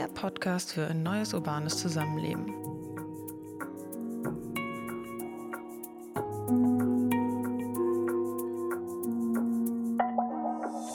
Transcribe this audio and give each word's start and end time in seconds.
der 0.00 0.08
Podcast 0.08 0.72
für 0.72 0.86
ein 0.86 1.02
neues 1.02 1.34
urbanes 1.34 1.76
Zusammenleben. 1.76 2.46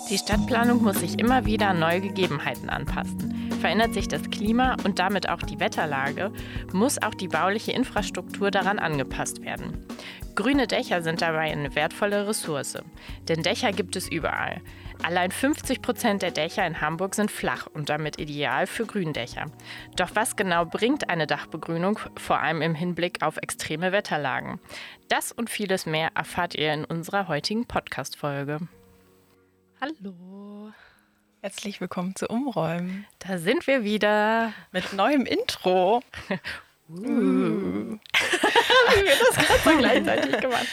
Die 0.10 0.18
Stadtplanung 0.18 0.82
muss 0.82 1.02
sich 1.02 1.20
immer 1.20 1.46
wieder 1.46 1.68
an 1.68 1.80
neue 1.80 2.02
Gegebenheiten 2.02 2.68
anpassen. 2.68 3.52
Verändert 3.62 3.94
sich 3.94 4.08
das 4.08 4.28
Klima 4.32 4.76
und 4.84 4.98
damit 4.98 5.30
auch 5.30 5.44
die 5.44 5.60
Wetterlage, 5.60 6.32
muss 6.74 7.00
auch 7.00 7.14
die 7.14 7.28
bauliche 7.28 7.74
Infrastruktur 7.74 8.50
daran 8.50 8.80
angepasst 8.80 9.44
werden. 9.44 9.86
Grüne 10.34 10.66
Dächer 10.66 11.04
sind 11.04 11.22
dabei 11.22 11.52
eine 11.52 11.76
wertvolle 11.76 12.28
Ressource, 12.28 12.80
denn 13.28 13.44
Dächer 13.44 13.72
gibt 13.72 13.96
es 13.96 14.10
überall. 14.10 14.62
Allein 15.06 15.30
50 15.30 15.84
Prozent 15.84 16.24
der 16.24 16.32
Dächer 16.32 16.66
in 16.66 16.82
Hamburg 16.82 17.14
sind 17.14 17.30
flach 17.30 17.68
und 17.72 17.90
damit 17.90 18.18
ideal 18.20 18.66
für 18.66 18.88
Gründächer. 18.88 19.52
Doch 19.96 20.10
was 20.16 20.36
genau 20.36 20.66
bringt 20.66 21.12
eine 21.12 21.28
Dachbegrünung, 21.28 22.00
vor 22.18 22.40
allem 22.40 22.64
im 22.64 22.74
Hinblick 22.74 23.22
auf 23.22 23.38
extreme 23.38 23.92
Wetterlagen? 23.92 24.60
Das 25.08 25.32
und 25.32 25.52
vieles 25.52 25.86
mehr 25.86 26.10
erfahrt 26.16 26.56
ihr 26.56 26.74
in 26.74 26.86
unserer 26.86 27.28
heutigen 27.28 27.68
Podcast-Folge. 27.68 28.62
Hallo. 29.80 30.72
Herzlich 31.42 31.80
willkommen 31.80 32.16
zu 32.16 32.26
Umräumen. 32.26 33.06
Da 33.20 33.38
sind 33.38 33.68
wir 33.68 33.84
wieder. 33.84 34.54
Mit 34.72 34.92
neuem 34.94 35.28
Intro. 35.28 36.02
Uh. 36.88 36.96
Wie 38.94 39.04
wir 39.04 39.16
das 39.20 39.64
gerade 39.64 39.78
gleichzeitig 39.78 40.40
gemacht. 40.40 40.68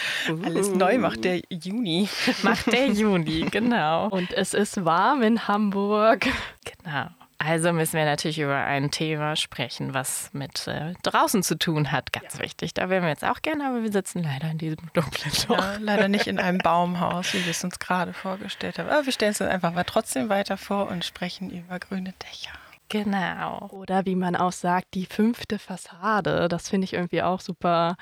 Alles 0.45 0.71
neu 0.71 0.99
macht 0.99 1.25
der 1.25 1.41
Juni. 1.49 2.09
Macht 2.43 2.71
der 2.71 2.89
Juni, 2.89 3.47
genau. 3.51 4.09
Und 4.09 4.33
es 4.33 4.53
ist 4.53 4.85
warm 4.85 5.23
in 5.23 5.49
Hamburg. 5.49 6.27
Genau. 6.65 7.07
Also 7.39 7.73
müssen 7.73 7.95
wir 7.95 8.05
natürlich 8.05 8.39
über 8.39 8.57
ein 8.57 8.93
Thema 8.93 9.35
sprechen, 9.35 9.95
was 9.95 10.31
mit 10.33 10.69
äh, 10.69 10.93
draußen 11.03 11.43
zu 11.43 11.59
tun 11.59 11.91
hat. 11.91 12.13
Ganz 12.13 12.35
ja. 12.35 12.41
wichtig. 12.41 12.73
Da 12.75 12.89
wären 12.89 13.03
wir 13.03 13.09
jetzt 13.09 13.25
auch 13.25 13.43
gerne, 13.43 13.67
aber 13.67 13.83
wir 13.83 13.91
sitzen 13.91 14.23
leider 14.23 14.51
in 14.51 14.59
diesem 14.59 14.93
dunklen 14.93 15.33
Tor. 15.33 15.57
Ja, 15.57 15.77
leider 15.81 16.09
nicht 16.09 16.29
in 16.29 16.39
einem 16.39 16.59
Baumhaus, 16.63 17.33
wie 17.33 17.45
wir 17.45 17.51
es 17.51 17.65
uns 17.65 17.81
gerade 17.81 18.13
vorgestellt 18.13 18.79
haben. 18.79 18.89
Aber 18.91 19.07
wir 19.07 19.13
stellen 19.13 19.33
es 19.33 19.41
uns 19.41 19.51
einfach 19.51 19.73
mal 19.73 19.85
trotzdem 19.85 20.29
weiter 20.29 20.57
vor 20.57 20.89
und 20.89 21.05
sprechen 21.05 21.51
über 21.51 21.81
grüne 21.81 22.15
Dächer. 22.23 22.53
Genau. 22.93 23.69
Oder 23.71 24.05
wie 24.05 24.15
man 24.17 24.37
auch 24.37 24.53
sagt, 24.53 24.93
die 24.93 25.07
fünfte 25.07 25.59
Fassade. 25.59 26.47
Das 26.49 26.69
finde 26.69 26.85
ich 26.85 26.93
irgendwie 26.93 27.23
auch 27.23 27.41
super 27.41 27.97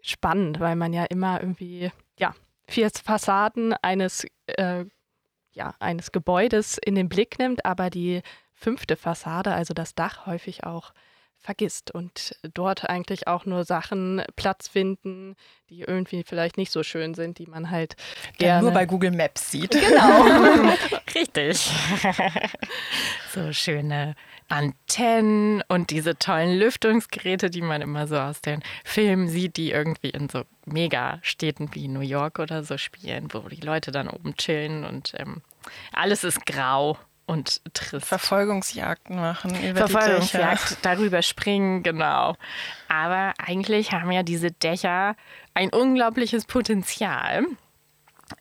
spannend, 0.00 0.60
weil 0.60 0.76
man 0.76 0.94
ja 0.94 1.04
immer 1.04 1.42
irgendwie, 1.42 1.92
ja, 2.18 2.34
vier 2.66 2.88
Fassaden 2.90 3.74
eines, 3.82 4.26
äh, 4.46 4.86
ja, 5.52 5.74
eines 5.78 6.10
Gebäudes 6.10 6.78
in 6.78 6.94
den 6.94 7.10
Blick 7.10 7.38
nimmt, 7.38 7.66
aber 7.66 7.90
die 7.90 8.22
fünfte 8.54 8.96
Fassade, 8.96 9.52
also 9.52 9.74
das 9.74 9.94
Dach, 9.94 10.24
häufig 10.24 10.64
auch 10.64 10.94
vergisst 11.40 11.90
und 11.90 12.36
dort 12.54 12.88
eigentlich 12.88 13.26
auch 13.26 13.46
nur 13.46 13.64
Sachen 13.64 14.22
Platz 14.36 14.68
finden, 14.68 15.36
die 15.70 15.80
irgendwie 15.80 16.22
vielleicht 16.22 16.58
nicht 16.58 16.70
so 16.70 16.82
schön 16.82 17.14
sind, 17.14 17.38
die 17.38 17.46
man 17.46 17.70
halt 17.70 17.96
gerne 18.38 18.62
nur 18.62 18.72
bei 18.72 18.84
Google 18.84 19.10
Maps 19.10 19.50
sieht. 19.50 19.70
Genau, 19.70 20.74
richtig. 21.14 21.70
so 23.34 23.52
schöne 23.52 24.14
Antennen 24.48 25.62
und 25.68 25.90
diese 25.90 26.16
tollen 26.16 26.58
Lüftungsgeräte, 26.58 27.48
die 27.50 27.62
man 27.62 27.80
immer 27.80 28.06
so 28.06 28.18
aus 28.18 28.42
den 28.42 28.62
Filmen 28.84 29.28
sieht, 29.28 29.56
die 29.56 29.70
irgendwie 29.70 30.10
in 30.10 30.28
so 30.28 30.42
Megastädten 30.66 31.74
wie 31.74 31.88
New 31.88 32.00
York 32.00 32.38
oder 32.38 32.64
so 32.64 32.76
spielen, 32.76 33.28
wo 33.32 33.48
die 33.48 33.60
Leute 33.60 33.92
dann 33.92 34.08
oben 34.08 34.36
chillen 34.36 34.84
und 34.84 35.14
ähm, 35.16 35.42
alles 35.92 36.24
ist 36.24 36.44
grau 36.44 36.98
und 37.30 37.62
trist. 37.74 38.06
Verfolgungsjagden 38.06 39.14
machen. 39.14 39.54
Über 39.62 39.86
Verfolgungsjagd, 39.86 40.78
darüber 40.82 41.22
springen, 41.22 41.84
genau. 41.84 42.34
Aber 42.88 43.34
eigentlich 43.38 43.92
haben 43.92 44.10
ja 44.10 44.24
diese 44.24 44.50
Dächer 44.50 45.14
ein 45.54 45.70
unglaubliches 45.70 46.44
Potenzial. 46.44 47.44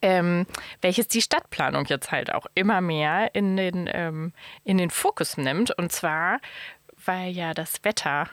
Ähm, 0.02 0.46
welches 0.82 1.08
die 1.08 1.22
Stadtplanung 1.22 1.86
jetzt 1.86 2.12
halt 2.12 2.34
auch 2.34 2.46
immer 2.56 2.82
mehr 2.82 3.34
in 3.34 3.58
den, 3.58 3.90
ähm, 3.92 4.34
in 4.64 4.78
den 4.78 4.90
Fokus 4.90 5.38
nimmt. 5.38 5.72
Und 5.78 5.92
zwar, 5.92 6.40
weil 7.06 7.32
ja 7.32 7.54
das 7.54 7.84
Wetter 7.84 8.30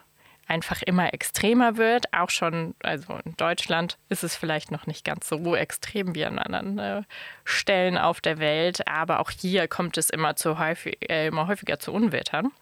einfach 0.47 0.83
immer 0.83 1.13
extremer 1.13 1.77
wird. 1.77 2.13
Auch 2.13 2.31
schon, 2.31 2.75
also 2.83 3.19
in 3.25 3.37
Deutschland 3.37 3.99
ist 4.09 4.25
es 4.25 4.37
vielleicht 4.37 4.71
noch 4.71 4.87
nicht 4.87 5.05
ganz 5.05 5.29
so 5.29 5.55
extrem 5.55 6.15
wie 6.15 6.25
an 6.25 6.39
anderen 6.39 6.79
äh, 6.79 7.03
Stellen 7.45 7.99
auf 7.99 8.21
der 8.21 8.39
Welt, 8.39 8.87
aber 8.87 9.21
auch 9.21 9.31
hier 9.31 9.69
kommt 9.69 9.99
es 9.99 10.11
immer, 10.11 10.37
zu 10.37 10.59
häufig, 10.59 11.11
äh, 11.11 11.27
immer 11.29 11.47
häufiger 11.47 11.79
zu 11.79 11.93
Unwettern. 11.93 12.53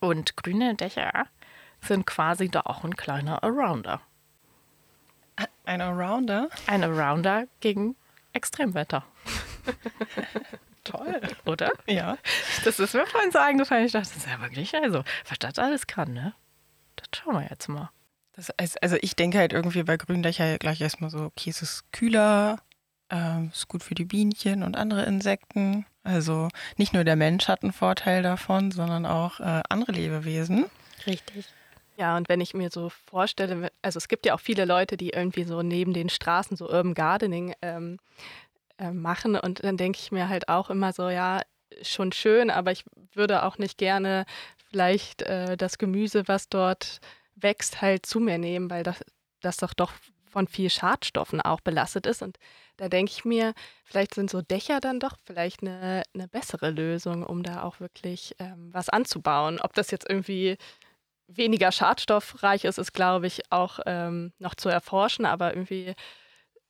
Und 0.00 0.36
grüne 0.36 0.74
Dächer 0.74 1.26
sind 1.80 2.06
quasi 2.06 2.48
da 2.48 2.62
auch 2.64 2.84
ein 2.84 2.96
kleiner 2.96 3.42
Arounder. 3.42 4.00
Ein 5.64 5.80
Arounder? 5.80 6.48
Ein 6.66 6.84
Arounder 6.84 7.46
gegen 7.60 7.96
Extremwetter. 8.32 9.04
Toll. 10.84 11.20
Oder? 11.46 11.72
Ja. 11.86 12.18
Das 12.64 12.78
ist 12.78 12.94
mir 12.94 13.06
vorhin 13.06 13.32
so 13.32 13.38
eingefallen. 13.38 13.86
Ich 13.86 13.92
dachte, 13.92 14.08
das 14.08 14.16
ist 14.16 14.26
ja 14.26 14.40
wirklich, 14.40 14.74
also, 14.74 15.02
was 15.28 15.38
das 15.38 15.58
alles 15.58 15.86
kann, 15.86 16.12
ne? 16.12 16.34
Schauen 17.14 17.34
wir 17.34 17.48
jetzt 17.48 17.68
mal. 17.68 17.90
Das, 18.32 18.50
also 18.80 18.96
ich 19.00 19.14
denke 19.14 19.38
halt 19.38 19.52
irgendwie 19.52 19.84
bei 19.84 19.96
Gründächer 19.96 20.58
gleich 20.58 20.80
erstmal 20.80 21.10
so, 21.10 21.20
okay, 21.20 21.50
es 21.50 21.62
ist 21.62 21.92
kühler, 21.92 22.60
äh, 23.08 23.46
ist 23.46 23.68
gut 23.68 23.84
für 23.84 23.94
die 23.94 24.04
Bienchen 24.04 24.62
und 24.62 24.76
andere 24.76 25.04
Insekten. 25.04 25.86
Also 26.02 26.48
nicht 26.76 26.92
nur 26.92 27.04
der 27.04 27.16
Mensch 27.16 27.46
hat 27.48 27.62
einen 27.62 27.72
Vorteil 27.72 28.22
davon, 28.22 28.72
sondern 28.72 29.06
auch 29.06 29.40
äh, 29.40 29.62
andere 29.68 29.92
Lebewesen. 29.92 30.66
Richtig. 31.06 31.46
Ja, 31.96 32.16
und 32.16 32.28
wenn 32.28 32.40
ich 32.40 32.54
mir 32.54 32.70
so 32.70 32.88
vorstelle, 32.88 33.70
also 33.82 33.98
es 33.98 34.08
gibt 34.08 34.26
ja 34.26 34.34
auch 34.34 34.40
viele 34.40 34.64
Leute, 34.64 34.96
die 34.96 35.10
irgendwie 35.10 35.44
so 35.44 35.62
neben 35.62 35.92
den 35.92 36.08
Straßen 36.08 36.56
so 36.56 36.68
Urban 36.68 36.94
Gardening 36.94 37.54
ähm, 37.62 37.98
äh, 38.78 38.90
machen 38.90 39.36
und 39.36 39.62
dann 39.62 39.76
denke 39.76 40.00
ich 40.00 40.10
mir 40.10 40.28
halt 40.28 40.48
auch 40.48 40.70
immer 40.70 40.92
so, 40.92 41.08
ja, 41.08 41.42
schon 41.82 42.12
schön, 42.12 42.50
aber 42.50 42.72
ich 42.72 42.84
würde 43.14 43.44
auch 43.44 43.58
nicht 43.58 43.78
gerne 43.78 44.26
vielleicht 44.74 45.22
äh, 45.22 45.56
das 45.56 45.78
Gemüse, 45.78 46.26
was 46.26 46.48
dort 46.48 46.98
wächst, 47.36 47.80
halt 47.80 48.06
zu 48.06 48.18
mir 48.18 48.38
nehmen, 48.38 48.68
weil 48.70 48.82
das, 48.82 49.04
das 49.40 49.56
doch 49.58 49.72
doch 49.72 49.92
von 50.26 50.48
viel 50.48 50.68
Schadstoffen 50.68 51.40
auch 51.40 51.60
belastet 51.60 52.06
ist. 52.06 52.22
Und 52.22 52.38
da 52.76 52.88
denke 52.88 53.12
ich 53.12 53.24
mir, 53.24 53.54
vielleicht 53.84 54.14
sind 54.14 54.28
so 54.28 54.42
Dächer 54.42 54.80
dann 54.80 54.98
doch 54.98 55.14
vielleicht 55.24 55.62
eine, 55.62 56.02
eine 56.12 56.26
bessere 56.26 56.70
Lösung, 56.70 57.22
um 57.22 57.44
da 57.44 57.62
auch 57.62 57.78
wirklich 57.78 58.34
ähm, 58.40 58.70
was 58.72 58.88
anzubauen. 58.88 59.60
Ob 59.60 59.74
das 59.74 59.92
jetzt 59.92 60.10
irgendwie 60.10 60.56
weniger 61.28 61.70
schadstoffreich 61.70 62.64
ist, 62.64 62.78
ist, 62.78 62.92
glaube 62.92 63.28
ich, 63.28 63.42
auch 63.52 63.78
ähm, 63.86 64.32
noch 64.40 64.56
zu 64.56 64.68
erforschen, 64.70 65.24
aber 65.24 65.54
irgendwie 65.54 65.94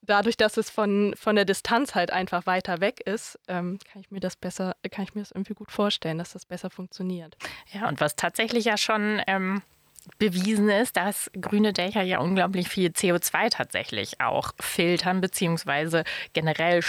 dadurch, 0.06 0.36
dass 0.36 0.56
es 0.56 0.70
von, 0.70 1.14
von 1.16 1.36
der 1.36 1.44
Distanz 1.44 1.94
halt 1.94 2.10
einfach 2.10 2.46
weiter 2.46 2.80
weg 2.80 3.00
ist, 3.00 3.38
ähm, 3.48 3.78
kann 3.90 4.02
ich 4.02 4.10
mir 4.10 4.20
das 4.20 4.36
besser, 4.36 4.76
kann 4.90 5.04
ich 5.04 5.14
mir 5.14 5.22
das 5.22 5.32
irgendwie 5.32 5.54
gut 5.54 5.70
vorstellen, 5.70 6.18
dass 6.18 6.32
das 6.32 6.44
besser 6.46 6.70
funktioniert. 6.70 7.36
Ja, 7.72 7.88
und 7.88 8.00
was 8.00 8.16
tatsächlich 8.16 8.64
ja 8.64 8.76
schon 8.76 9.20
ähm, 9.26 9.62
bewiesen 10.18 10.68
ist, 10.68 10.96
dass 10.96 11.30
grüne 11.40 11.72
Dächer 11.72 12.02
ja 12.02 12.18
unglaublich 12.18 12.68
viel 12.68 12.90
CO2 12.90 13.50
tatsächlich 13.50 14.20
auch 14.20 14.52
filtern, 14.60 15.20
beziehungsweise 15.20 16.04
generell 16.32 16.82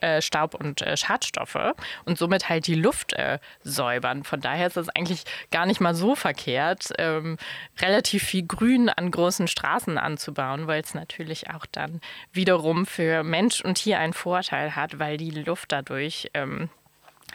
äh, 0.00 0.22
Staub 0.22 0.54
und 0.54 0.82
äh, 0.82 0.96
Schadstoffe 0.96 1.74
und 2.04 2.18
somit 2.18 2.48
halt 2.48 2.66
die 2.66 2.74
Luft 2.74 3.12
äh, 3.12 3.38
säubern. 3.62 4.24
Von 4.24 4.40
daher 4.40 4.66
ist 4.66 4.76
es 4.76 4.88
eigentlich 4.88 5.24
gar 5.50 5.66
nicht 5.66 5.80
mal 5.80 5.94
so 5.94 6.14
verkehrt, 6.14 6.90
ähm, 6.98 7.36
relativ 7.80 8.22
viel 8.24 8.46
Grün 8.46 8.88
an 8.88 9.10
großen 9.10 9.48
Straßen 9.48 9.98
anzubauen, 9.98 10.66
weil 10.66 10.82
es 10.82 10.94
natürlich 10.94 11.50
auch 11.50 11.66
dann 11.66 12.00
wiederum 12.32 12.86
für 12.86 13.22
Mensch 13.22 13.60
und 13.60 13.74
Tier 13.74 13.98
einen 13.98 14.12
Vorteil 14.12 14.76
hat, 14.76 14.98
weil 14.98 15.16
die 15.16 15.30
Luft 15.30 15.72
dadurch 15.72 16.30
ähm, 16.34 16.70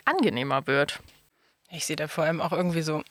angenehmer 0.06 0.68
wird. 0.68 1.00
Ich 1.69 1.86
sehe 1.86 1.95
da 1.95 2.07
vor 2.07 2.24
allem 2.24 2.42
auch 2.42 2.54
irgendwie 2.54 2.81
so 2.81 3.04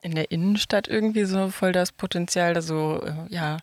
in 0.00 0.14
der 0.14 0.30
Innenstadt 0.30 0.88
irgendwie 0.88 1.24
so 1.24 1.50
voll 1.50 1.72
das 1.72 1.92
Potenzial, 1.92 2.54
da 2.54 2.62
so, 2.62 3.02
äh, 3.02 3.32
ja, 3.32 3.58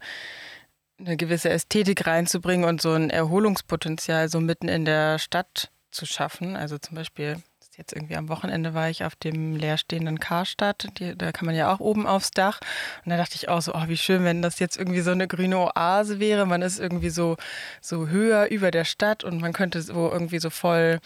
eine 0.99 1.17
gewisse 1.17 1.49
Ästhetik 1.49 2.07
reinzubringen 2.07 2.67
und 2.67 2.81
so 2.81 2.93
ein 2.93 3.09
Erholungspotenzial 3.09 4.29
so 4.29 4.39
mitten 4.39 4.67
in 4.67 4.85
der 4.85 5.19
Stadt 5.19 5.69
zu 5.91 6.05
schaffen. 6.05 6.55
Also 6.55 6.77
zum 6.77 6.95
Beispiel, 6.95 7.37
jetzt 7.77 7.93
irgendwie 7.93 8.15
am 8.15 8.29
Wochenende 8.29 8.73
war 8.73 8.89
ich 8.89 9.03
auf 9.03 9.15
dem 9.15 9.55
leerstehenden 9.55 10.19
Karstadt, 10.19 10.87
die, 10.99 11.17
da 11.17 11.31
kann 11.31 11.45
man 11.45 11.55
ja 11.55 11.73
auch 11.73 11.79
oben 11.79 12.07
aufs 12.07 12.31
Dach. 12.31 12.59
Und 13.03 13.09
da 13.09 13.17
dachte 13.17 13.35
ich 13.35 13.49
auch 13.49 13.61
so, 13.61 13.73
oh, 13.73 13.88
wie 13.88 13.97
schön, 13.97 14.23
wenn 14.23 14.41
das 14.41 14.59
jetzt 14.59 14.77
irgendwie 14.77 15.01
so 15.01 15.11
eine 15.11 15.27
grüne 15.27 15.57
Oase 15.57 16.19
wäre. 16.19 16.45
Man 16.45 16.61
ist 16.61 16.79
irgendwie 16.79 17.09
so, 17.09 17.38
so 17.81 18.07
höher 18.07 18.47
über 18.47 18.71
der 18.71 18.85
Stadt 18.85 19.23
und 19.23 19.41
man 19.41 19.53
könnte 19.53 19.81
so 19.81 20.11
irgendwie 20.11 20.39
so 20.39 20.49
voll 20.49 20.99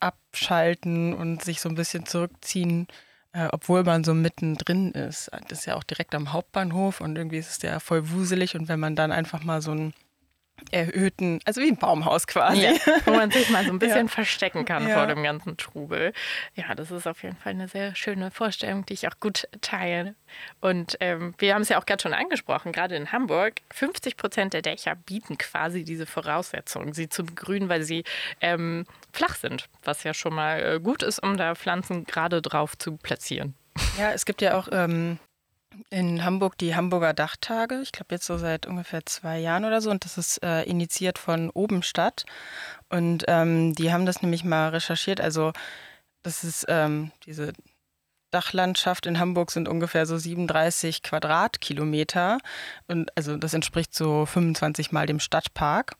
abschalten 0.00 1.14
und 1.14 1.42
sich 1.42 1.60
so 1.60 1.68
ein 1.68 1.74
bisschen 1.74 2.06
zurückziehen 2.06 2.86
äh, 3.34 3.48
obwohl 3.52 3.82
man 3.82 4.04
so 4.04 4.14
mittendrin 4.14 4.92
ist. 4.92 5.30
Das 5.48 5.60
ist 5.60 5.66
ja 5.66 5.74
auch 5.74 5.82
direkt 5.82 6.14
am 6.14 6.32
Hauptbahnhof 6.32 7.00
und 7.00 7.16
irgendwie 7.16 7.38
ist 7.38 7.50
es 7.50 7.62
ja 7.62 7.80
voll 7.80 8.10
wuselig 8.10 8.56
und 8.56 8.68
wenn 8.68 8.80
man 8.80 8.96
dann 8.96 9.12
einfach 9.12 9.42
mal 9.42 9.60
so 9.60 9.72
einen 9.72 9.92
erhöhten, 10.74 11.38
also 11.44 11.60
wie 11.60 11.68
ein 11.68 11.76
Baumhaus 11.76 12.26
quasi. 12.26 12.62
Ja, 12.62 12.72
wo 13.04 13.12
man 13.12 13.30
sich 13.30 13.48
mal 13.50 13.64
so 13.64 13.70
ein 13.70 13.78
bisschen 13.80 14.06
ja. 14.06 14.12
verstecken 14.12 14.64
kann 14.64 14.88
ja. 14.88 14.96
vor 14.96 15.06
dem 15.06 15.22
ganzen 15.22 15.56
Trubel. 15.56 16.12
Ja, 16.54 16.74
das 16.74 16.90
ist 16.90 17.06
auf 17.06 17.22
jeden 17.22 17.36
Fall 17.36 17.52
eine 17.52 17.68
sehr 17.68 17.94
schöne 17.94 18.30
Vorstellung, 18.30 18.84
die 18.84 18.94
ich 18.94 19.06
auch 19.06 19.20
gut 19.20 19.46
teile. 19.60 20.16
Und 20.60 20.96
ähm, 21.00 21.34
wir 21.38 21.54
haben 21.54 21.62
es 21.62 21.68
ja 21.68 21.78
auch 21.80 21.86
gerade 21.86 22.02
schon 22.02 22.12
angesprochen, 22.12 22.72
gerade 22.72 22.96
in 22.96 23.12
Hamburg, 23.12 23.54
50 23.70 24.16
Prozent 24.16 24.52
der 24.52 24.62
Dächer 24.62 24.96
bieten 24.96 25.38
quasi 25.38 25.84
diese 25.84 26.06
Voraussetzungen, 26.06 26.92
sie 26.92 27.08
zu 27.08 27.24
begrünen, 27.24 27.68
weil 27.68 27.82
sie 27.82 28.02
ähm, 28.40 28.84
flach 29.12 29.36
sind, 29.36 29.68
was 29.84 30.02
ja 30.02 30.12
schon 30.12 30.34
mal 30.34 30.60
äh, 30.60 30.80
gut 30.80 31.04
ist, 31.04 31.20
um 31.20 31.36
da 31.36 31.54
Pflanzen 31.54 32.04
gerade 32.04 32.42
drauf 32.42 32.76
zu 32.76 32.96
platzieren. 32.96 33.54
Ja, 33.98 34.12
es 34.12 34.24
gibt 34.24 34.42
ja 34.42 34.58
auch 34.58 34.68
ähm, 34.72 35.18
in 35.90 36.24
Hamburg 36.24 36.58
die 36.58 36.74
Hamburger 36.74 37.14
Dachtage. 37.14 37.80
Ich 37.82 37.92
glaube 37.92 38.14
jetzt 38.14 38.26
so 38.26 38.38
seit 38.38 38.66
ungefähr 38.66 39.04
zwei 39.06 39.38
Jahren 39.38 39.64
oder 39.64 39.80
so. 39.80 39.90
Und 39.90 40.04
das 40.04 40.18
ist 40.18 40.42
äh, 40.42 40.62
initiiert 40.62 41.18
von 41.18 41.50
Obenstadt. 41.50 42.24
Und 42.88 43.24
ähm, 43.28 43.74
die 43.74 43.92
haben 43.92 44.06
das 44.06 44.22
nämlich 44.22 44.44
mal 44.44 44.70
recherchiert. 44.70 45.20
Also 45.20 45.52
das 46.22 46.44
ist 46.44 46.66
ähm, 46.68 47.12
diese 47.26 47.52
Dachlandschaft 48.30 49.06
in 49.06 49.20
Hamburg 49.20 49.52
sind 49.52 49.68
ungefähr 49.68 50.06
so 50.06 50.18
37 50.18 51.02
Quadratkilometer. 51.02 52.38
Und 52.88 53.16
also 53.16 53.36
das 53.36 53.54
entspricht 53.54 53.94
so 53.94 54.26
25 54.26 54.92
Mal 54.92 55.06
dem 55.06 55.20
Stadtpark. 55.20 55.96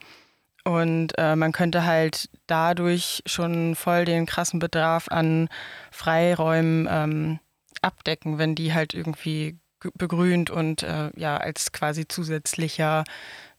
Und 0.65 1.13
äh, 1.19 1.37
man 1.37 1.53
könnte 1.53 1.85
halt 1.85 2.31
dadurch 2.47 3.23
schon 3.27 3.77
voll 3.77 4.07
den 4.07 4.27
krassen 4.27 4.59
Bedarf 4.59 5.09
an 5.09 5.49
Freiräumen 5.91 6.89
ähm, 6.91 7.39
abdecken, 7.83 8.39
wenn 8.39 8.55
die 8.55 8.73
halt 8.73 8.95
irgendwie 8.95 9.59
begrünt 9.95 10.51
und 10.51 10.83
äh, 10.83 11.11
ja 11.17 11.37
als 11.37 11.73
quasi 11.73 12.09
zusätzlicher 12.09 13.05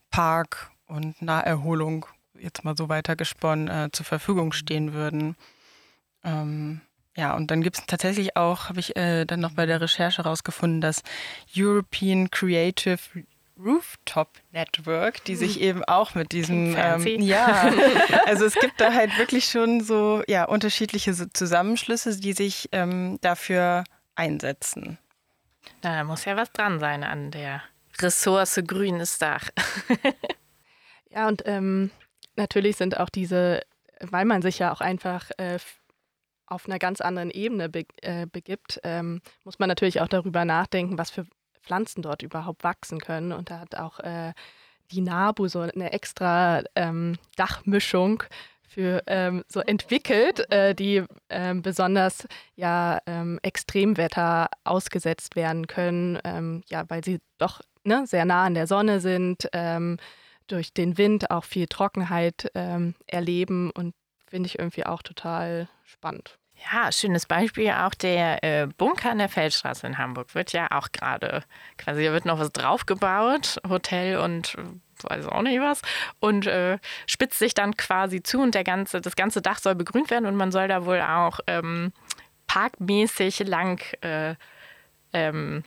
Park 0.10 0.72
und 0.88 1.22
Naherholung 1.22 2.06
jetzt 2.40 2.64
mal 2.64 2.76
so 2.76 2.90
weiter 2.90 3.16
gesponnen 3.16 3.68
äh, 3.68 3.90
zur 3.92 4.06
Verfügung 4.06 4.52
stehen 4.52 4.94
würden. 4.94 5.36
Ähm, 6.24 6.82
ja, 7.16 7.34
und 7.34 7.50
dann 7.50 7.62
gibt 7.62 7.78
es 7.78 7.86
tatsächlich 7.86 8.36
auch, 8.36 8.68
habe 8.70 8.80
ich 8.80 8.96
äh, 8.98 9.26
dann 9.26 9.40
noch 9.40 9.54
bei 9.54 9.66
der 9.66 9.80
Recherche 9.80 10.24
rausgefunden, 10.24 10.82
das 10.82 11.02
European 11.56 12.30
Creative 12.30 13.00
Rooftop 13.58 14.30
Network, 14.52 15.24
die 15.24 15.36
sich 15.36 15.62
eben 15.62 15.84
auch 15.86 16.14
mit 16.14 16.34
diesem 16.34 16.76
ähm, 16.78 17.22
ja, 17.22 17.72
also 18.26 18.44
es 18.44 18.56
gibt 18.56 18.82
da 18.82 18.94
halt 18.94 19.18
wirklich 19.18 19.46
schon 19.46 19.82
so 19.82 20.24
ja 20.28 20.44
unterschiedliche 20.44 21.14
Zusammenschlüsse, 21.32 22.20
die 22.20 22.34
sich 22.34 22.68
ähm, 22.74 23.18
dafür 23.22 23.86
einsetzen. 24.16 24.98
Da 25.86 26.04
muss 26.04 26.26
ja 26.26 26.36
was 26.36 26.52
dran 26.52 26.80
sein 26.80 27.04
an 27.04 27.30
der 27.30 27.62
Ressource 28.00 28.60
grünes 28.66 29.20
Dach. 29.20 29.52
ja, 31.12 31.28
und 31.28 31.44
ähm, 31.46 31.92
natürlich 32.36 32.78
sind 32.78 33.00
auch 33.00 33.10
diese, 33.10 33.62
weil 34.00 34.26
man 34.26 34.42
sich 34.42 34.58
ja 34.58 34.74
auch 34.74 34.82
einfach 34.82 35.30
äh, 35.38 35.60
auf 36.48 36.66
einer 36.66 36.80
ganz 36.80 37.02
anderen 37.02 37.30
Ebene 37.30 37.70
be 37.70 37.86
äh, 38.02 38.26
begibt, 38.26 38.80
ähm, 38.84 39.22
muss 39.44 39.60
man 39.60 39.70
natürlich 39.70 40.02
auch 40.02 40.08
darüber 40.08 40.44
nachdenken, 40.44 40.98
was 40.98 41.12
für 41.12 41.28
Pflanzen 41.62 42.02
dort 42.02 42.24
überhaupt 42.24 42.64
wachsen 42.64 43.00
können. 43.00 43.32
Und 43.32 43.52
da 43.52 43.60
hat 43.60 43.76
auch 43.76 44.00
äh, 44.00 44.34
die 44.90 45.02
NABU 45.02 45.48
so 45.48 45.60
eine 45.60 45.94
extra 45.94 46.64
ähm, 46.74 47.20
Dachmischung 47.36 48.24
für 48.76 49.02
ähm, 49.08 49.44
so 49.48 49.62
entwickelt, 49.62 50.52
äh, 50.52 50.76
die 50.76 51.04
ähm, 51.30 51.62
besonders 51.62 52.28
ja 52.56 53.00
ähm, 53.06 53.40
Extremwetter 53.42 54.50
ausgesetzt 54.66 55.38
werden 55.38 55.68
können, 55.68 56.20
ähm, 56.26 56.62
ja, 56.68 56.84
weil 56.90 57.04
sie 57.04 57.20
doch 57.38 57.62
ne, 57.86 58.06
sehr 58.06 58.26
nah 58.26 58.44
an 58.44 58.54
der 58.54 58.68
Sonne 58.68 59.00
sind, 59.00 59.48
ähm, 59.54 59.98
durch 60.48 60.74
den 60.74 60.98
Wind 60.98 61.32
auch 61.32 61.44
viel 61.44 61.66
Trockenheit 61.66 62.52
erleben 63.08 63.72
und 63.72 63.96
finde 64.28 64.46
ich 64.46 64.60
irgendwie 64.60 64.86
auch 64.86 65.02
total 65.02 65.68
spannend. 65.86 66.38
Ja, 66.72 66.92
schönes 66.92 67.26
Beispiel 67.26 67.72
auch 67.72 67.96
der 67.96 68.44
äh, 68.44 68.68
Bunker 68.78 69.10
an 69.10 69.18
der 69.18 69.30
Feldstraße 69.30 69.88
in 69.88 69.98
Hamburg 69.98 70.36
wird 70.36 70.54
ja 70.54 70.68
auch 70.70 70.92
gerade 70.92 71.44
quasi, 71.80 72.04
da 72.06 72.12
wird 72.12 72.26
noch 72.26 72.38
was 72.38 72.52
draufgebaut, 72.52 73.60
Hotel 73.68 74.18
und 74.18 74.56
weiß 75.04 75.28
auch 75.28 75.42
nicht 75.42 75.60
was, 75.60 75.82
und 76.20 76.48
äh, 76.48 76.78
spitzt 77.08 77.40
sich 77.40 77.54
dann 77.54 77.76
quasi 77.78 78.24
zu 78.24 78.42
und 78.42 78.56
der 78.56 78.64
ganze, 78.64 79.02
das 79.02 79.16
ganze 79.16 79.42
Dach 79.42 79.60
soll 79.60 79.76
begrünt 79.76 80.10
werden 80.10 80.26
und 80.26 80.36
man 80.36 80.52
soll 80.52 80.68
da 80.68 80.86
wohl 80.86 81.02
auch 81.02 81.40
ähm, 81.48 81.92
parkmäßig 82.48 83.40
lang 83.40 83.82
äh, 84.02 84.36
ähm, 85.14 85.64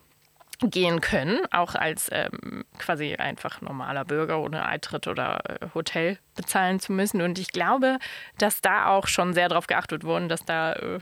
gehen 0.61 1.01
können, 1.01 1.41
auch 1.53 1.75
als 1.75 2.09
ähm, 2.13 2.65
quasi 2.79 3.15
einfach 3.15 3.61
normaler 3.61 4.05
Bürger 4.05 4.41
ohne 4.41 4.67
Eintritt 4.67 5.07
oder 5.07 5.39
äh, 5.49 5.67
Hotel 5.75 6.19
bezahlen 6.35 6.81
zu 6.81 6.93
müssen. 6.93 7.23
Und 7.23 7.39
ich 7.39 7.53
glaube, 7.53 7.99
dass 8.39 8.61
da 8.61 8.87
auch 8.87 9.07
schon 9.07 9.35
sehr 9.35 9.49
darauf 9.49 9.69
geachtet 9.69 10.03
wurde, 10.03 10.27
dass 10.27 10.45
da 10.45 10.73
äh, 10.73 10.99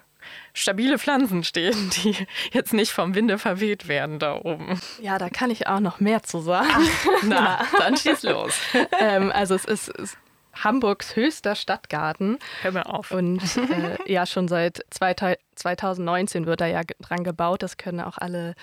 stabile 0.52 0.98
Pflanzen 0.98 1.44
stehen, 1.44 1.90
die 1.96 2.16
jetzt 2.52 2.72
nicht 2.72 2.92
vom 2.92 3.14
Winde 3.14 3.38
verweht 3.38 3.88
werden 3.88 4.18
da 4.18 4.36
oben. 4.36 4.80
Ja, 5.00 5.18
da 5.18 5.28
kann 5.28 5.50
ich 5.50 5.66
auch 5.66 5.80
noch 5.80 6.00
mehr 6.00 6.22
zu 6.22 6.40
sagen. 6.40 6.68
Ach, 6.70 7.22
na, 7.22 7.58
dann 7.78 7.96
schieß 7.96 8.22
los. 8.24 8.54
ähm, 9.00 9.30
also 9.32 9.54
es 9.54 9.64
ist, 9.64 9.88
ist 9.88 10.18
Hamburgs 10.54 11.16
höchster 11.16 11.54
Stadtgarten. 11.54 12.38
Hör 12.62 12.72
mir 12.72 12.86
auf. 12.86 13.10
Und 13.10 13.42
äh, 13.56 13.98
ja, 14.10 14.26
schon 14.26 14.48
seit 14.48 14.84
2019 14.90 16.46
wird 16.46 16.60
da 16.60 16.66
ja 16.66 16.82
dran 17.00 17.24
gebaut. 17.24 17.62
Das 17.62 17.76
können 17.76 18.00
auch 18.00 18.18
alle 18.18 18.54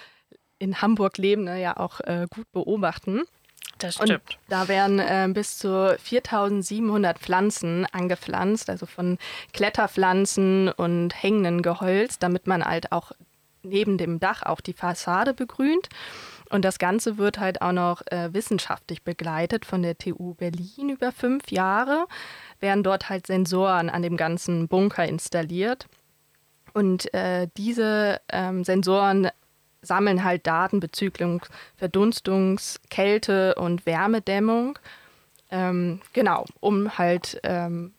in 0.60 0.82
Hamburg 0.82 1.18
Lebende 1.18 1.58
ja 1.58 1.78
auch 1.78 2.00
äh, 2.02 2.26
gut 2.30 2.52
beobachten. 2.52 3.24
Das 3.78 3.96
stimmt. 3.96 4.12
Und 4.12 4.38
da 4.48 4.68
werden 4.68 5.00
äh, 5.00 5.28
bis 5.34 5.58
zu 5.58 5.98
4700 6.02 7.20
Pflanzen 7.20 7.86
angepflanzt, 7.92 8.70
also 8.70 8.86
von 8.86 9.18
Kletterpflanzen 9.52 10.70
und 10.70 11.12
hängenden 11.22 11.62
Gehölz, 11.62 12.20
damit 12.20 12.48
man 12.48 12.64
halt 12.64 12.92
auch 12.92 13.12
neben 13.64 13.98
dem 13.98 14.20
Dach 14.20 14.44
auch 14.44 14.62
die 14.62 14.74
Fassade 14.74 15.34
begrünt. 15.34 15.90
Und 16.50 16.64
das 16.64 16.78
Ganze 16.78 17.18
wird 17.18 17.40
halt 17.40 17.62
auch 17.62 17.72
noch 17.72 18.02
äh, 18.08 18.34
wissenschaftlich 18.34 19.04
begleitet 19.04 19.66
von 19.66 19.82
der 19.82 19.98
TU 19.98 20.36
Berlin 20.36 20.90
über 20.90 21.12
fünf 21.12 21.50
Jahre. 21.52 22.06
Werden 22.60 22.84
dort 22.84 23.10
halt 23.10 23.28
Sensoren 23.28 23.90
an 23.90 24.04
dem 24.04 24.18
ganzen 24.18 24.68
Bunker 24.68 25.06
installiert. 25.06 25.88
Und 26.74 27.14
äh, 27.14 27.48
diese 27.58 28.22
ähm, 28.32 28.64
Sensoren 28.64 29.30
sammeln 29.84 30.24
halt 30.24 30.48
Daten 30.48 30.80
bezüglich 30.80 31.42
Verdunstungs-, 31.80 32.80
Kälte- 32.90 33.56
und 33.56 33.86
Wärmedämmung. 33.86 34.80
Ähm, 35.52 36.02
genau, 36.14 36.46
um 36.60 36.98
halt 36.98 37.40
ähm, 37.44 37.94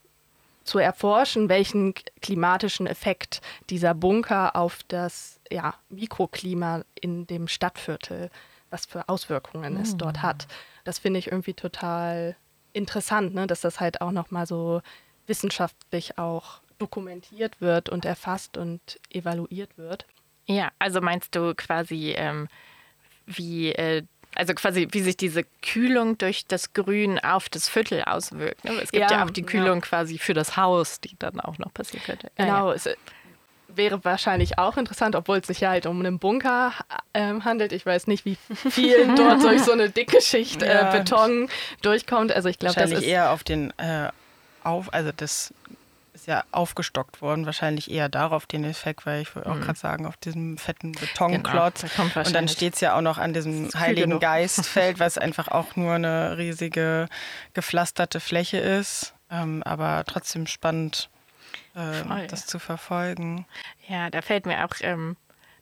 zu 0.65 0.79
erforschen, 0.79 1.47
welchen 1.47 1.93
klimatischen 2.21 2.87
Effekt 2.87 3.41
dieser 3.69 3.93
Bunker 3.93 4.55
auf 4.55 4.81
das 4.87 5.39
ja, 5.49 5.75
Mikroklima 5.89 6.83
in 6.99 7.27
dem 7.27 7.47
Stadtviertel, 7.47 8.29
was 8.71 8.85
für 8.85 9.07
Auswirkungen 9.07 9.77
es 9.77 9.95
dort 9.95 10.21
hat. 10.21 10.47
Das 10.83 10.99
finde 10.99 11.19
ich 11.19 11.27
irgendwie 11.27 11.53
total 11.53 12.35
interessant, 12.73 13.33
ne? 13.33 13.47
dass 13.47 13.61
das 13.61 13.79
halt 13.79 14.01
auch 14.01 14.11
nochmal 14.11 14.47
so 14.47 14.81
wissenschaftlich 15.27 16.17
auch 16.17 16.61
dokumentiert 16.77 17.61
wird 17.61 17.89
und 17.89 18.03
erfasst 18.03 18.57
und 18.57 18.99
evaluiert 19.09 19.77
wird. 19.77 20.05
Ja, 20.47 20.71
also 20.79 21.01
meinst 21.01 21.35
du 21.35 21.53
quasi, 21.55 22.13
ähm, 22.17 22.47
wie, 23.25 23.71
äh, 23.71 24.03
also 24.35 24.53
quasi, 24.53 24.87
wie 24.91 25.01
sich 25.01 25.17
diese 25.17 25.43
Kühlung 25.61 26.17
durch 26.17 26.45
das 26.45 26.73
Grün 26.73 27.19
auf 27.19 27.49
das 27.49 27.69
Viertel 27.69 28.03
auswirkt. 28.03 28.63
Ne? 28.63 28.71
Es 28.81 28.91
gibt 28.91 29.09
ja, 29.09 29.19
ja 29.19 29.25
auch 29.25 29.29
die 29.29 29.43
Kühlung 29.43 29.79
ja. 29.79 29.85
quasi 29.85 30.17
für 30.17 30.33
das 30.33 30.57
Haus, 30.57 30.99
die 30.99 31.15
dann 31.17 31.39
auch 31.39 31.57
noch 31.57 31.73
passieren 31.73 32.03
könnte. 32.05 32.31
Genau, 32.35 32.69
ja. 32.69 32.73
es 32.73 32.85
äh, 32.85 32.95
wäre 33.69 34.03
wahrscheinlich 34.03 34.59
auch 34.59 34.77
interessant, 34.77 35.15
obwohl 35.15 35.37
es 35.37 35.47
sich 35.47 35.61
ja 35.61 35.69
halt 35.69 35.85
um 35.85 35.99
einen 35.99 36.19
Bunker 36.19 36.73
äh, 37.13 37.33
handelt. 37.41 37.71
Ich 37.71 37.85
weiß 37.85 38.07
nicht, 38.07 38.25
wie 38.25 38.37
viel 38.53 39.07
dort 39.15 39.43
durch 39.43 39.63
so 39.63 39.71
eine 39.71 39.89
dicke 39.89 40.21
Schicht 40.21 40.61
äh, 40.61 40.89
Beton 40.91 41.49
durchkommt. 41.81 42.31
Also 42.31 42.49
ich 42.49 42.59
glaube, 42.59 42.75
das 42.75 42.91
ist 42.91 43.03
eher 43.03 43.31
auf 43.31 43.43
den 43.43 43.71
äh, 43.79 44.09
auf, 44.63 44.93
also 44.93 45.11
das 45.15 45.53
ist 46.25 46.29
ja 46.31 46.43
aufgestockt 46.51 47.21
worden, 47.21 47.45
wahrscheinlich 47.45 47.91
eher 47.91 48.09
darauf 48.09 48.47
den 48.47 48.63
Effekt, 48.63 49.05
weil 49.05 49.21
ich 49.21 49.35
wollte 49.35 49.47
auch 49.47 49.55
mhm. 49.55 49.61
gerade 49.61 49.77
sagen, 49.77 50.05
auf 50.07 50.17
diesem 50.17 50.57
fetten 50.57 50.93
Betonklotz. 50.93 51.85
Genau, 51.95 52.19
und 52.19 52.33
dann 52.33 52.47
steht 52.47 52.73
es 52.73 52.81
ja 52.81 52.97
auch 52.97 53.01
noch 53.01 53.19
an 53.19 53.33
diesem 53.33 53.69
Heiligen 53.75 54.19
Geistfeld, 54.19 54.99
was 54.99 55.17
einfach 55.19 55.49
auch 55.49 55.75
nur 55.75 55.93
eine 55.93 56.39
riesige 56.39 57.07
gepflasterte 57.53 58.19
Fläche 58.19 58.57
ist. 58.57 59.13
Ähm, 59.29 59.61
aber 59.63 60.03
trotzdem 60.07 60.47
spannend, 60.47 61.11
äh, 61.75 62.25
das 62.27 62.47
zu 62.47 62.57
verfolgen. 62.57 63.45
Ja, 63.87 64.09
da 64.09 64.23
fällt 64.23 64.47
mir 64.47 64.65
auch 64.65 64.73
ähm, 64.81 65.17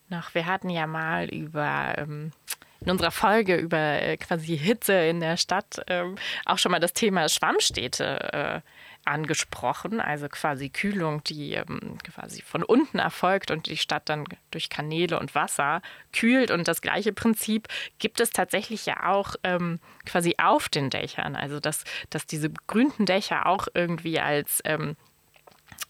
noch, 0.07 0.33
wir 0.33 0.45
hatten 0.45 0.69
ja 0.69 0.87
mal 0.87 1.27
über 1.27 1.95
ähm, 1.97 2.31
in 2.79 2.89
unserer 2.89 3.11
Folge 3.11 3.57
über 3.57 3.77
äh, 3.77 4.15
quasi 4.15 4.57
Hitze 4.57 4.93
in 4.93 5.19
der 5.19 5.35
Stadt 5.35 5.81
ähm, 5.87 6.15
auch 6.45 6.57
schon 6.57 6.71
mal 6.71 6.79
das 6.79 6.93
Thema 6.93 7.27
Schwammstädte 7.27 8.33
äh, 8.33 8.61
angesprochen, 9.05 9.99
also 9.99 10.27
quasi 10.29 10.69
Kühlung, 10.69 11.23
die 11.23 11.53
ähm, 11.53 11.97
quasi 12.03 12.41
von 12.41 12.63
unten 12.63 12.99
erfolgt 12.99 13.51
und 13.51 13.67
die 13.67 13.77
Stadt 13.77 14.09
dann 14.09 14.25
durch 14.51 14.69
Kanäle 14.69 15.19
und 15.19 15.35
Wasser 15.35 15.81
kühlt. 16.11 16.51
Und 16.51 16.67
das 16.67 16.81
gleiche 16.81 17.13
Prinzip 17.13 17.67
gibt 17.99 18.19
es 18.19 18.29
tatsächlich 18.29 18.85
ja 18.85 19.09
auch 19.11 19.35
ähm, 19.43 19.79
quasi 20.05 20.35
auf 20.37 20.69
den 20.69 20.89
Dächern. 20.89 21.35
Also 21.35 21.59
dass, 21.59 21.83
dass 22.09 22.25
diese 22.25 22.49
begrünten 22.49 23.05
Dächer 23.05 23.45
auch 23.45 23.67
irgendwie 23.73 24.19
als 24.19 24.61
ähm, 24.65 24.95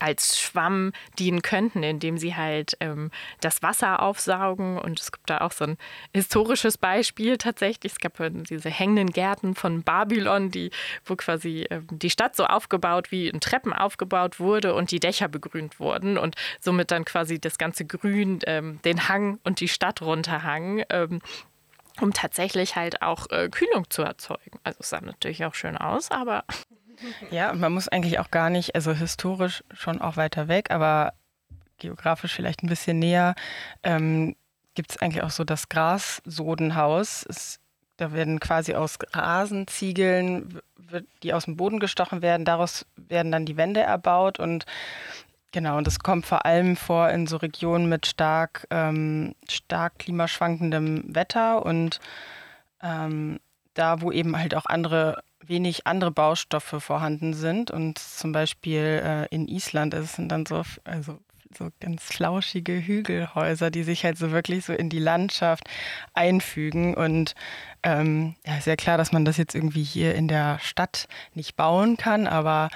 als 0.03 0.37
Schwamm 0.37 0.91
dienen 1.17 1.41
könnten, 1.41 1.81
indem 1.81 2.17
sie 2.17 2.35
halt 2.35 2.75
ähm, 2.81 3.09
das 3.39 3.63
Wasser 3.63 4.01
aufsaugen. 4.01 4.77
Und 4.77 4.99
es 4.99 5.13
gibt 5.13 5.29
da 5.29 5.39
auch 5.39 5.53
so 5.53 5.63
ein 5.63 5.77
historisches 6.13 6.77
Beispiel 6.77 7.37
tatsächlich. 7.37 7.93
Es 7.93 7.99
gab 7.99 8.17
diese 8.19 8.69
hängenden 8.69 9.11
Gärten 9.11 9.55
von 9.55 9.81
Babylon, 9.81 10.51
die, 10.51 10.71
wo 11.05 11.15
quasi 11.15 11.65
ähm, 11.69 11.87
die 11.89 12.09
Stadt 12.09 12.35
so 12.35 12.45
aufgebaut 12.45 13.11
wie 13.11 13.29
in 13.29 13.39
Treppen 13.39 13.71
aufgebaut 13.71 14.41
wurde 14.41 14.75
und 14.75 14.91
die 14.91 14.99
Dächer 14.99 15.29
begrünt 15.29 15.79
wurden 15.79 16.17
und 16.17 16.35
somit 16.59 16.91
dann 16.91 17.05
quasi 17.05 17.39
das 17.39 17.57
ganze 17.57 17.85
Grün 17.85 18.39
ähm, 18.45 18.79
den 18.83 19.07
Hang 19.07 19.39
und 19.45 19.61
die 19.61 19.69
Stadt 19.69 20.01
runterhang. 20.01 20.83
Ähm, 20.89 21.21
um 22.01 22.11
tatsächlich 22.11 22.75
halt 22.75 23.03
auch 23.03 23.29
äh, 23.29 23.49
Kühlung 23.49 23.87
zu 23.89 24.01
erzeugen. 24.01 24.59
Also 24.63 24.79
es 24.81 24.89
sah 24.89 24.99
natürlich 24.99 25.45
auch 25.45 25.53
schön 25.53 25.77
aus, 25.77 26.09
aber 26.09 26.43
ja, 27.31 27.51
und 27.51 27.59
man 27.59 27.73
muss 27.73 27.87
eigentlich 27.87 28.19
auch 28.19 28.31
gar 28.31 28.49
nicht, 28.49 28.75
also 28.75 28.93
historisch 28.93 29.63
schon 29.73 30.01
auch 30.01 30.17
weiter 30.17 30.47
weg, 30.47 30.71
aber 30.71 31.13
geografisch 31.77 32.33
vielleicht 32.33 32.63
ein 32.63 32.69
bisschen 32.69 32.99
näher, 32.99 33.35
ähm, 33.83 34.35
gibt 34.75 34.91
es 34.91 34.97
eigentlich 35.01 35.23
auch 35.23 35.31
so 35.31 35.43
das 35.43 35.69
Grassodenhaus. 35.69 37.25
Es, 37.27 37.59
da 37.97 38.11
werden 38.11 38.39
quasi 38.39 38.73
aus 38.73 38.97
Rasenziegeln, 39.13 40.59
die 41.21 41.33
aus 41.33 41.45
dem 41.45 41.57
Boden 41.57 41.79
gestochen 41.79 42.21
werden, 42.21 42.45
daraus 42.45 42.85
werden 42.95 43.31
dann 43.31 43.45
die 43.45 43.57
Wände 43.57 43.81
erbaut 43.81 44.39
und 44.39 44.65
Genau, 45.53 45.77
und 45.77 45.85
das 45.85 45.99
kommt 45.99 46.25
vor 46.25 46.47
allem 46.47 46.75
vor 46.75 47.11
in 47.11 47.27
so 47.27 47.37
Regionen 47.37 47.87
mit 47.87 48.07
stark, 48.07 48.65
ähm, 48.71 49.35
stark 49.47 49.99
klimaschwankendem 49.99 51.13
Wetter 51.13 51.63
und 51.63 51.99
ähm, 52.81 53.39
da, 53.75 54.01
wo 54.01 54.11
eben 54.11 54.35
halt 54.35 54.55
auch 54.55 54.65
andere 54.65 55.23
wenig 55.47 55.87
andere 55.87 56.11
Baustoffe 56.11 56.75
vorhanden 56.79 57.33
sind. 57.33 57.71
Und 57.71 57.99
zum 57.99 58.31
Beispiel 58.31 59.01
äh, 59.03 59.35
in 59.35 59.47
Island 59.47 59.93
ist 59.93 60.17
es 60.17 60.27
dann 60.27 60.45
so, 60.45 60.63
also 60.83 61.19
so 61.57 61.69
ganz 61.79 62.03
flauschige 62.03 62.73
Hügelhäuser, 62.73 63.71
die 63.71 63.83
sich 63.83 64.03
halt 64.03 64.17
so 64.17 64.31
wirklich 64.31 64.65
so 64.65 64.73
in 64.73 64.89
die 64.89 64.99
Landschaft 64.99 65.69
einfügen. 66.13 66.95
Und 66.95 67.35
ähm, 67.83 68.35
ja, 68.45 68.57
ist 68.57 68.67
ja 68.67 68.75
klar, 68.75 68.97
dass 68.97 69.11
man 69.11 69.25
das 69.25 69.37
jetzt 69.37 69.55
irgendwie 69.55 69.83
hier 69.83 70.15
in 70.15 70.27
der 70.27 70.59
Stadt 70.59 71.07
nicht 71.33 71.55
bauen 71.55 71.97
kann, 71.97 72.27
aber 72.27 72.69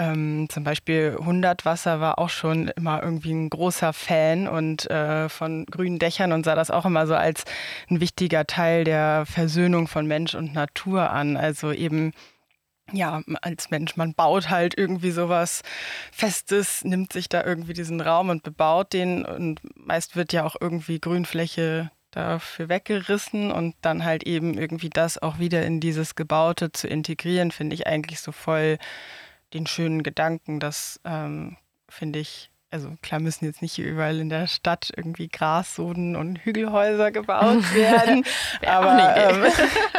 ähm, 0.00 0.48
zum 0.48 0.64
Beispiel 0.64 1.14
Hundertwasser 1.18 2.00
war 2.00 2.18
auch 2.18 2.30
schon 2.30 2.68
immer 2.68 3.02
irgendwie 3.02 3.32
ein 3.32 3.50
großer 3.50 3.92
Fan 3.92 4.48
und 4.48 4.90
äh, 4.90 5.28
von 5.28 5.66
grünen 5.66 5.98
Dächern 5.98 6.32
und 6.32 6.44
sah 6.44 6.54
das 6.54 6.70
auch 6.70 6.86
immer 6.86 7.06
so 7.06 7.14
als 7.14 7.44
ein 7.90 8.00
wichtiger 8.00 8.46
Teil 8.46 8.84
der 8.84 9.26
Versöhnung 9.26 9.88
von 9.88 10.06
Mensch 10.06 10.34
und 10.34 10.54
Natur 10.54 11.10
an. 11.10 11.36
Also 11.36 11.70
eben 11.70 12.12
ja, 12.92 13.22
als 13.42 13.70
Mensch, 13.70 13.96
man 13.96 14.14
baut 14.14 14.48
halt 14.48 14.76
irgendwie 14.76 15.10
sowas 15.10 15.62
Festes, 16.10 16.82
nimmt 16.82 17.12
sich 17.12 17.28
da 17.28 17.44
irgendwie 17.44 17.74
diesen 17.74 18.00
Raum 18.00 18.30
und 18.30 18.42
bebaut 18.42 18.94
den 18.94 19.24
und 19.24 19.60
meist 19.74 20.16
wird 20.16 20.32
ja 20.32 20.44
auch 20.44 20.56
irgendwie 20.58 20.98
Grünfläche 20.98 21.90
dafür 22.10 22.68
weggerissen 22.68 23.52
und 23.52 23.76
dann 23.82 24.04
halt 24.04 24.24
eben 24.24 24.58
irgendwie 24.58 24.90
das 24.90 25.18
auch 25.18 25.38
wieder 25.38 25.64
in 25.64 25.78
dieses 25.78 26.16
Gebaute 26.16 26.72
zu 26.72 26.88
integrieren, 26.88 27.52
finde 27.52 27.74
ich 27.74 27.86
eigentlich 27.86 28.20
so 28.20 28.32
voll 28.32 28.78
den 29.52 29.66
schönen 29.66 30.02
Gedanken, 30.02 30.60
dass, 30.60 31.00
ähm, 31.04 31.56
finde 31.88 32.18
ich, 32.18 32.50
also 32.70 32.96
klar 33.02 33.20
müssen 33.20 33.44
jetzt 33.44 33.62
nicht 33.62 33.78
überall 33.78 34.20
in 34.20 34.28
der 34.28 34.46
Stadt 34.46 34.92
irgendwie 34.96 35.28
Grassoden 35.28 36.14
und 36.14 36.38
Hügelhäuser 36.44 37.10
gebaut 37.10 37.62
werden, 37.74 38.24
aber 38.64 39.16
ähm, 39.16 39.52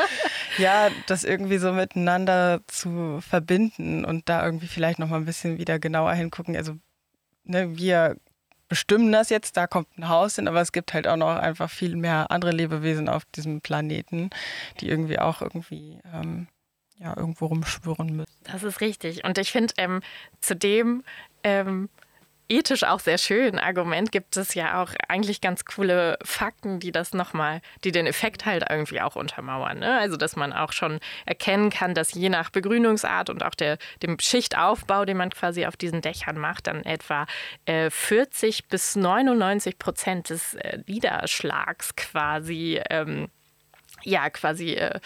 ja, 0.57 0.89
das 1.07 1.23
irgendwie 1.23 1.57
so 1.57 1.73
miteinander 1.73 2.61
zu 2.67 3.19
verbinden 3.21 4.05
und 4.05 4.29
da 4.29 4.45
irgendwie 4.45 4.67
vielleicht 4.67 4.99
noch 4.99 5.09
mal 5.09 5.17
ein 5.17 5.25
bisschen 5.25 5.57
wieder 5.57 5.79
genauer 5.79 6.13
hingucken. 6.13 6.55
Also 6.55 6.77
ne, 7.43 7.77
wir 7.77 8.15
bestimmen 8.69 9.11
das 9.11 9.29
jetzt, 9.29 9.57
da 9.57 9.67
kommt 9.67 9.97
ein 9.97 10.07
Haus 10.07 10.37
hin, 10.37 10.47
aber 10.47 10.61
es 10.61 10.71
gibt 10.71 10.93
halt 10.93 11.05
auch 11.05 11.17
noch 11.17 11.35
einfach 11.35 11.69
viel 11.69 11.97
mehr 11.97 12.31
andere 12.31 12.51
Lebewesen 12.51 13.09
auf 13.09 13.25
diesem 13.25 13.59
Planeten, 13.59 14.29
die 14.79 14.87
irgendwie 14.87 15.19
auch 15.19 15.41
irgendwie 15.41 15.99
ähm, 16.13 16.47
ja, 17.01 17.15
irgendwo 17.17 17.47
rumschwirren 17.47 18.15
müssen. 18.15 18.31
Das 18.43 18.63
ist 18.63 18.81
richtig. 18.81 19.23
Und 19.23 19.37
ich 19.37 19.51
finde, 19.51 19.73
ähm, 19.77 20.01
zudem 20.39 21.03
ähm, 21.43 21.89
ethisch 22.51 22.83
auch 22.83 22.99
sehr 22.99 23.17
schön 23.17 23.57
Argument 23.57 24.11
gibt 24.11 24.35
es 24.35 24.53
ja 24.53 24.81
auch 24.81 24.91
eigentlich 25.07 25.39
ganz 25.41 25.63
coole 25.63 26.19
Fakten, 26.23 26.79
die 26.79 26.91
das 26.91 27.13
nochmal, 27.13 27.61
die 27.83 27.91
den 27.91 28.05
Effekt 28.05 28.45
halt 28.45 28.65
irgendwie 28.69 28.99
auch 29.01 29.15
untermauern. 29.15 29.79
Ne? 29.79 29.97
Also, 29.97 30.17
dass 30.17 30.35
man 30.35 30.51
auch 30.51 30.73
schon 30.73 30.99
erkennen 31.25 31.69
kann, 31.69 31.93
dass 31.93 32.13
je 32.13 32.29
nach 32.29 32.49
Begrünungsart 32.49 33.29
und 33.29 33.43
auch 33.43 33.55
der, 33.55 33.77
dem 34.03 34.19
Schichtaufbau, 34.19 35.05
den 35.05 35.17
man 35.17 35.29
quasi 35.29 35.65
auf 35.65 35.77
diesen 35.77 36.01
Dächern 36.01 36.37
macht, 36.37 36.67
dann 36.67 36.83
etwa 36.83 37.25
äh, 37.65 37.89
40 37.89 38.67
bis 38.67 38.95
99 38.95 39.79
Prozent 39.79 40.29
des 40.29 40.55
äh, 40.55 40.79
Niederschlags 40.87 41.95
quasi 41.95 42.81
ähm, 42.89 43.29
ja 44.03 44.29
quasi 44.29 44.73
äh, 44.73 44.99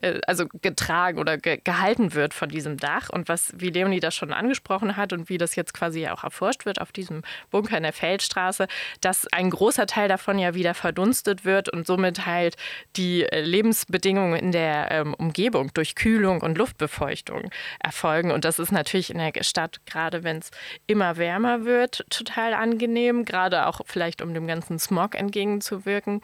äh, 0.00 0.20
also 0.26 0.46
getragen 0.60 1.18
oder 1.18 1.38
ge 1.38 1.60
gehalten 1.62 2.14
wird 2.14 2.34
von 2.34 2.48
diesem 2.48 2.76
Dach. 2.76 3.08
Und 3.10 3.28
was, 3.28 3.52
wie 3.56 3.70
Leonie 3.70 4.00
das 4.00 4.14
schon 4.14 4.32
angesprochen 4.32 4.96
hat 4.96 5.12
und 5.12 5.28
wie 5.28 5.38
das 5.38 5.56
jetzt 5.56 5.74
quasi 5.74 6.08
auch 6.08 6.24
erforscht 6.24 6.66
wird 6.66 6.80
auf 6.80 6.92
diesem 6.92 7.22
Bunker 7.50 7.76
in 7.76 7.82
der 7.82 7.92
Feldstraße, 7.92 8.66
dass 9.00 9.26
ein 9.32 9.50
großer 9.50 9.86
Teil 9.86 10.08
davon 10.08 10.38
ja 10.38 10.54
wieder 10.54 10.74
verdunstet 10.74 11.44
wird 11.44 11.68
und 11.68 11.86
somit 11.86 12.26
halt 12.26 12.56
die 12.96 13.24
äh, 13.24 13.40
Lebensbedingungen 13.40 14.38
in 14.38 14.52
der 14.52 14.90
ähm, 14.90 15.14
Umgebung 15.14 15.72
durch 15.74 15.94
Kühlung 15.94 16.40
und 16.40 16.58
Luftbefeuchtung 16.58 17.50
erfolgen. 17.78 18.30
Und 18.30 18.44
das 18.44 18.58
ist 18.58 18.72
natürlich 18.72 19.10
in 19.10 19.18
der 19.18 19.32
Stadt, 19.42 19.80
gerade 19.86 20.24
wenn 20.24 20.38
es 20.38 20.50
immer 20.86 21.16
wärmer 21.16 21.64
wird, 21.64 22.04
total 22.10 22.54
angenehm, 22.54 23.24
gerade 23.24 23.66
auch 23.66 23.80
vielleicht 23.86 24.22
um 24.22 24.34
dem 24.34 24.46
ganzen 24.46 24.78
Smog 24.78 25.14
entgegenzuwirken 25.14 26.20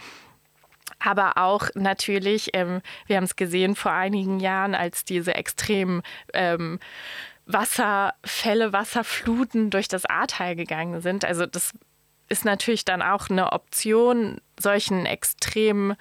aber 0.99 1.39
auch 1.39 1.69
natürlich, 1.75 2.51
ähm, 2.55 2.81
wir 3.07 3.17
haben 3.17 3.25
es 3.25 3.37
gesehen 3.37 3.75
vor 3.75 3.93
einigen 3.93 4.41
Jahren, 4.41 4.75
als 4.75 5.05
diese 5.05 5.35
extremen 5.35 6.03
ähm, 6.35 6.79
Wasserfälle, 7.47 8.73
Wasserfluten 8.73 9.71
durch 9.71 9.89
das 9.89 10.05
Ahrtal 10.05 10.55
gegangen 10.55 11.01
sind. 11.01 11.25
Also 11.25 11.47
das 11.47 11.73
ist 12.29 12.45
natürlich 12.45 12.85
dann 12.85 13.03
auch 13.03 13.31
eine 13.31 13.53
Option, 13.53 14.41
solchen 14.59 15.07
Extremen 15.07 15.97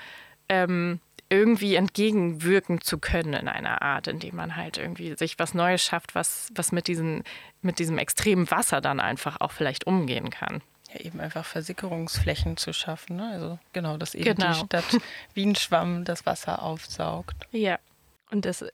ähm, 0.50 1.00
irgendwie 1.30 1.76
entgegenwirken 1.76 2.82
zu 2.82 3.00
können 3.00 3.34
in 3.34 3.48
einer 3.48 3.82
Art, 3.82 4.08
indem 4.08 4.36
man 4.36 4.56
halt 4.56 4.78
irgendwie 4.78 5.16
sich 5.16 5.40
was 5.40 5.54
Neues 5.54 5.84
schafft, 5.84 6.16
was, 6.16 6.50
was 6.56 6.72
mit, 6.72 6.88
diesen, 6.88 7.24
mit 7.62 7.80
diesem 7.80 7.98
extremen 7.98 8.50
Wasser 8.50 8.82
dann 8.82 9.00
einfach 9.00 9.42
auch 9.42 9.52
vielleicht 9.52 9.88
umgehen 9.88 10.30
kann. 10.30 10.62
Eben 11.00 11.20
einfach 11.20 11.46
Versickerungsflächen 11.46 12.58
zu 12.58 12.74
schaffen. 12.74 13.18
Ne? 13.18 13.30
Also 13.32 13.60
genau, 13.74 13.98
dass 13.98 14.16
eben 14.16 14.36
genau. 14.36 14.54
die 14.54 14.60
Stadt 14.60 14.98
wie 15.34 15.46
ein 15.46 15.56
Schwamm 15.56 16.06
das 16.06 16.26
Wasser 16.26 16.62
aufsaugt. 16.62 17.48
Ja. 17.52 17.80
Und 18.32 18.46
es, 18.46 18.66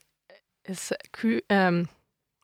es, 0.63 0.93
kühl, 1.11 1.43
ähm, 1.49 1.87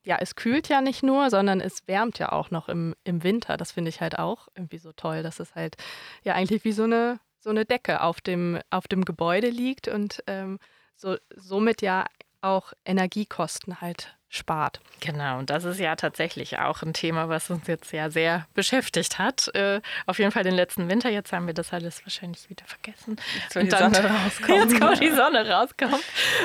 ja, 0.04 0.18
es 0.20 0.36
kühlt 0.36 0.70
ja 0.70 0.82
nicht 0.82 1.04
nur, 1.04 1.30
sondern 1.30 1.62
es 1.62 1.88
wärmt 1.88 2.20
ja 2.20 2.32
auch 2.32 2.52
noch 2.52 2.70
im, 2.70 2.96
im 3.04 3.24
Winter. 3.24 3.58
Das 3.58 3.72
finde 3.72 3.90
ich 3.90 4.02
halt 4.02 4.18
auch 4.20 4.48
irgendwie 4.56 4.78
so 4.78 4.92
toll, 4.92 5.24
dass 5.24 5.40
es 5.40 5.56
halt 5.56 5.76
ja 6.24 6.34
eigentlich 6.34 6.64
wie 6.64 6.72
so 6.72 6.84
eine, 6.84 7.20
so 7.40 7.50
eine 7.50 7.66
Decke 7.66 8.02
auf 8.02 8.22
dem, 8.22 8.60
auf 8.70 8.88
dem 8.88 9.06
Gebäude 9.06 9.50
liegt 9.50 9.88
und 9.88 10.24
ähm, 10.28 10.60
so, 10.96 11.16
somit 11.36 11.82
ja 11.82 12.06
auch 12.42 12.74
Energiekosten 12.86 13.82
halt 13.82 14.16
spart. 14.30 14.80
Genau, 15.00 15.40
und 15.40 15.50
das 15.50 15.64
ist 15.64 15.80
ja 15.80 15.96
tatsächlich 15.96 16.60
auch 16.60 16.84
ein 16.84 16.94
Thema, 16.94 17.30
was 17.30 17.50
uns 17.50 17.66
jetzt 17.68 17.92
ja 17.92 18.10
sehr 18.12 18.46
beschäftigt 18.54 19.18
hat. 19.18 19.54
Äh, 19.56 19.82
auf 20.06 20.20
jeden 20.20 20.32
Fall 20.32 20.44
den 20.44 20.54
letzten 20.54 20.88
Winter. 20.88 21.10
Jetzt 21.10 21.34
haben 21.34 21.48
wir 21.48 21.54
das 21.56 21.74
alles 21.74 22.06
wahrscheinlich 22.06 22.48
wieder 22.50 22.66
vergessen. 22.66 23.18
Jetzt 23.42 23.54
soll 23.54 23.64
die 23.64 23.70
dann, 23.70 23.94
Sonne 23.94 24.08
rauskommen. 24.26 24.70
Jetzt 24.70 24.80
kommt 24.80 25.02
die 25.02 25.10
Sonne 25.10 25.50
rauskommt. 25.50 26.04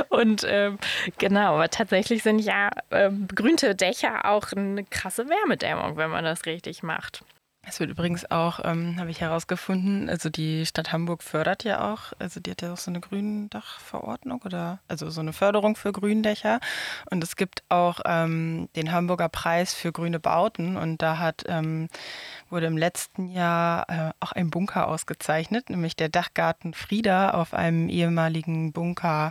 Und 0.09 0.47
ähm, 0.49 0.79
genau, 1.19 1.55
aber 1.55 1.69
tatsächlich 1.69 2.23
sind 2.23 2.39
ja 2.39 2.71
ähm, 2.91 3.27
begrünte 3.27 3.75
Dächer 3.75 4.25
auch 4.25 4.53
eine 4.53 4.85
krasse 4.85 5.29
Wärmedämmung, 5.29 5.97
wenn 5.97 6.11
man 6.11 6.25
das 6.25 6.47
richtig 6.47 6.83
macht. 6.83 7.23
Es 7.67 7.81
wird 7.81 7.91
übrigens 7.91 8.31
auch, 8.31 8.61
ähm, 8.63 8.99
habe 8.99 9.11
ich 9.11 9.21
herausgefunden, 9.21 10.11
also 10.11 10.29
die 10.29 10.67
Stadt 10.67 10.93
Hamburg 10.93 11.23
fördert 11.23 11.65
ja 11.65 11.93
auch, 11.93 12.13
also 12.19 12.39
die 12.39 12.51
hat 12.51 12.63
ja 12.63 12.73
auch 12.73 12.79
so 12.79 12.91
eine 12.91 13.01
Gründachverordnung 13.01 14.43
oder 14.43 14.81
also 14.87 15.09
so 15.09 15.21
eine 15.21 15.33
Förderung 15.33 15.75
für 15.75 15.93
Gründächer. 15.93 16.61
Und 17.11 17.25
es 17.25 17.37
gibt 17.37 17.63
auch 17.71 18.01
ähm, 18.05 18.69
den 18.77 18.93
Hamburger 18.93 19.29
Preis 19.29 19.73
für 19.73 19.93
grüne 19.93 20.21
Bauten 20.21 20.77
und 20.77 21.01
da 21.01 21.19
hat 21.19 21.45
ähm, 21.49 21.89
wurde 22.51 22.67
im 22.67 22.77
letzten 22.77 23.29
Jahr 23.31 23.89
äh, 23.89 24.13
auch 24.21 24.33
ein 24.33 24.51
Bunker 24.51 24.89
ausgezeichnet, 24.89 25.71
nämlich 25.71 25.97
der 25.97 26.11
Dachgarten 26.11 26.75
Frieda 26.75 27.31
auf 27.31 27.55
einem 27.55 27.89
ehemaligen 27.89 28.73
Bunker 28.73 29.31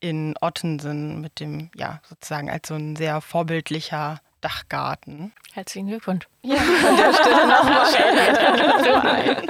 in 0.00 0.34
Ottensen 0.40 1.20
mit 1.20 1.38
dem, 1.38 1.70
ja, 1.76 2.00
sozusagen 2.08 2.50
als 2.50 2.66
so 2.68 2.74
ein 2.74 2.96
sehr 2.96 3.20
vorbildlicher 3.20 4.20
Dachgarten. 4.42 5.32
Herzlichen 5.54 5.86
Glückwunsch. 5.88 6.28
Ja, 6.42 6.56
an 6.56 6.96
der 6.96 7.14
Stelle 7.14 7.46
nochmal. 7.46 9.42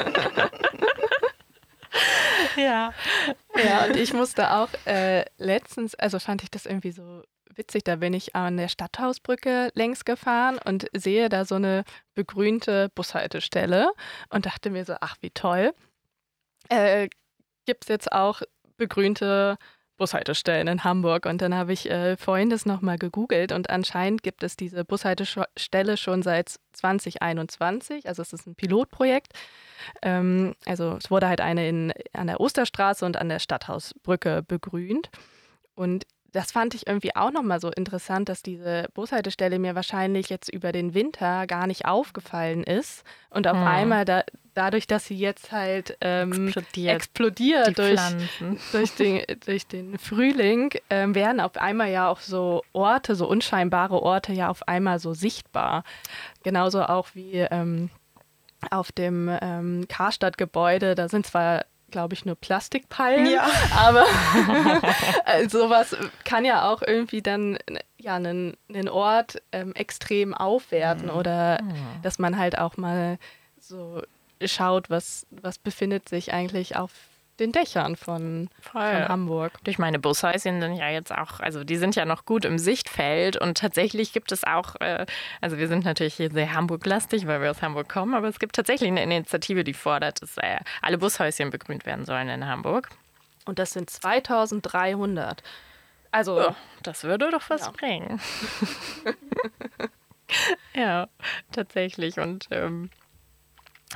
ja. 2.57 2.93
Ja, 3.65 3.85
und 3.87 3.97
ich 3.97 4.13
musste 4.13 4.53
auch 4.53 4.69
äh, 4.87 5.25
letztens, 5.39 5.95
also 5.97 6.19
fand 6.19 6.43
ich 6.43 6.51
das 6.51 6.67
irgendwie 6.67 6.93
so 6.93 7.23
witzig, 7.57 7.85
da 7.85 7.97
bin 7.97 8.15
ich 8.15 8.35
an 8.35 8.57
der 8.57 8.69
Stadthausbrücke 8.69 9.71
längs 9.75 10.05
gefahren 10.05 10.59
und 10.65 10.87
sehe 10.93 11.29
da 11.29 11.45
so 11.45 11.57
eine 11.57 11.85
begrünte 12.15 12.89
Bushaltestelle 12.95 13.93
und 14.31 14.47
dachte 14.47 14.71
mir 14.71 14.85
so, 14.85 14.95
ach 15.01 15.17
wie 15.21 15.31
toll. 15.31 15.75
Äh, 16.69 17.09
Gibt 17.67 17.85
es 17.85 17.89
jetzt 17.89 18.13
auch 18.13 18.43
begrünte 18.77 19.57
Bushaltestellen 19.97 20.69
in 20.69 20.85
Hamburg. 20.85 21.27
Und 21.27 21.43
dann 21.43 21.55
habe 21.55 21.73
ich 21.73 21.91
äh, 21.91 22.17
vorhin 22.17 22.51
das 22.51 22.67
nochmal 22.67 22.99
gegoogelt 22.99 23.53
und 23.53 23.71
anscheinend 23.71 24.23
gibt 24.23 24.43
es 24.43 24.57
diese 24.57 24.85
Bushaltestelle 24.85 25.97
schon 25.97 26.23
seit 26.23 26.57
2021. 26.73 28.09
Also 28.09 28.23
es 28.23 28.33
ist 28.33 28.47
ein 28.47 28.55
Pilotprojekt. 28.55 29.33
Ähm, 30.03 30.55
also 30.67 30.97
es 30.97 31.11
wurde 31.11 31.29
halt 31.29 31.41
eine 31.41 31.69
in, 31.69 31.93
an 32.13 32.27
der 32.27 32.41
Osterstraße 32.41 33.05
und 33.05 33.17
an 33.17 33.29
der 33.29 33.39
Stadthausbrücke 33.39 34.43
begrünt. 34.43 35.11
Und 35.75 36.05
das 36.33 36.51
fand 36.51 36.75
ich 36.75 36.87
irgendwie 36.87 37.15
auch 37.15 37.31
nochmal 37.31 37.61
so 37.61 37.71
interessant, 37.71 38.29
dass 38.29 38.43
diese 38.43 38.89
Bushaltestelle 38.95 39.59
mir 39.59 39.75
wahrscheinlich 39.75 40.31
jetzt 40.31 40.49
über 40.49 40.73
den 40.73 40.95
Winter 40.95 41.47
gar 41.47 41.67
nicht 41.67 41.85
aufgefallen 41.85 42.65
ist. 42.65 43.05
Und 43.29 43.47
auf 43.47 43.57
hm. 43.57 43.67
einmal, 43.67 44.05
da, 44.07 44.25
dadurch, 44.55 44.87
dass 44.87 45.05
sie 45.05 45.17
jetzt 45.17 45.53
halt 45.53 45.97
ähm, 46.01 46.49
explodiert, 46.49 46.97
explodiert 46.97 47.79
durch, 47.79 48.01
durch, 48.73 48.95
den, 48.95 49.23
durch 49.45 49.67
den 49.67 49.99
Frühling, 49.99 50.71
ähm, 50.89 51.15
werden 51.15 51.39
auf 51.39 51.57
einmal 51.57 51.91
ja 51.91 52.09
auch 52.09 52.21
so 52.21 52.63
Orte, 52.73 53.15
so 53.15 53.29
unscheinbare 53.29 54.01
Orte 54.01 54.33
ja 54.33 54.49
auf 54.49 54.67
einmal 54.67 54.99
so 54.99 55.13
sichtbar. 55.13 55.85
Genauso 56.43 56.83
auch 56.83 57.09
wie 57.13 57.47
ähm, 57.51 57.91
auf 58.71 58.91
dem 58.91 59.31
ähm, 59.43 59.87
Karstadt-Gebäude, 59.89 60.95
da 60.95 61.09
sind 61.09 61.27
zwar 61.27 61.67
glaube 61.93 62.15
ich, 62.15 62.25
nur 62.25 62.35
Plastikpalmen. 62.35 63.31
Ja. 63.31 63.49
Aber 63.77 64.05
äh, 65.27 65.49
sowas 65.49 65.97
kann 66.25 66.45
ja 66.45 66.69
auch 66.71 66.83
irgendwie 66.83 67.23
dann 67.23 67.59
ja, 67.99 68.17
einen, 68.17 68.57
einen 68.69 68.89
Ort 68.89 69.41
ähm, 69.53 69.73
extrem 69.75 70.35
aufwerten 70.35 71.07
mhm. 71.07 71.15
oder 71.15 71.63
mhm. 71.63 72.03
dass 72.03 72.19
man 72.19 72.37
halt 72.37 72.59
auch 72.59 72.77
mal 72.77 73.19
so 73.61 74.03
schaut, 74.45 74.91
was, 74.91 75.27
was 75.31 75.59
befindet 75.59 76.09
sich 76.09 76.33
eigentlich 76.33 76.77
auf 76.77 76.91
den 77.43 77.53
Dächern 77.53 77.97
von, 77.97 78.49
von 78.61 78.83
Hamburg. 78.83 79.53
Durch 79.65 79.79
meine 79.79 79.99
Bushäuschen 79.99 80.61
sind 80.61 80.75
ja 80.75 80.89
jetzt 80.89 81.13
auch, 81.13 81.41
also 81.41 81.65
die 81.65 81.77
sind 81.77 81.97
ja 81.97 82.05
noch 82.05 82.25
gut 82.25 82.45
im 82.45 82.59
Sichtfeld 82.59 83.37
und 83.37 83.59
tatsächlich 83.59 84.13
gibt 84.13 84.33
es 84.33 84.45
auch, 84.45 84.77
äh, 84.81 85.07
also 85.41 85.59
wir 85.59 85.69
sind 85.69 85.85
natürlich 85.85 86.15
hier 86.15 86.31
sehr 86.31 86.55
Hamburg-lastig, 86.55 87.27
weil 87.27 87.43
wir 87.43 87.51
aus 87.51 87.63
Hamburg 87.63 87.89
kommen, 87.89 88.15
aber 88.15 88.29
es 88.29 88.39
gibt 88.39 88.57
tatsächlich 88.57 88.89
eine 88.89 89.03
Initiative, 89.03 89.65
die 89.65 89.75
fordert, 89.75 90.23
dass 90.23 90.39
äh, 90.39 90.59
alle 90.81 90.99
Bushäuschen 90.99 91.51
begrünt 91.51 91.85
werden 91.85 92.05
sollen 92.05 92.29
in 92.29 92.47
Hamburg. 92.47 92.89
Und 93.45 93.59
das 93.59 93.73
sind 93.73 93.91
2300. 93.91 95.43
Also, 96.13 96.41
oh, 96.41 96.55
das 96.83 97.05
würde 97.05 97.31
doch 97.31 97.49
was 97.49 97.63
ja. 97.63 97.71
bringen. 97.73 98.21
ja, 100.75 101.09
tatsächlich. 101.51 102.19
Und 102.19 102.47
ähm, 102.51 102.91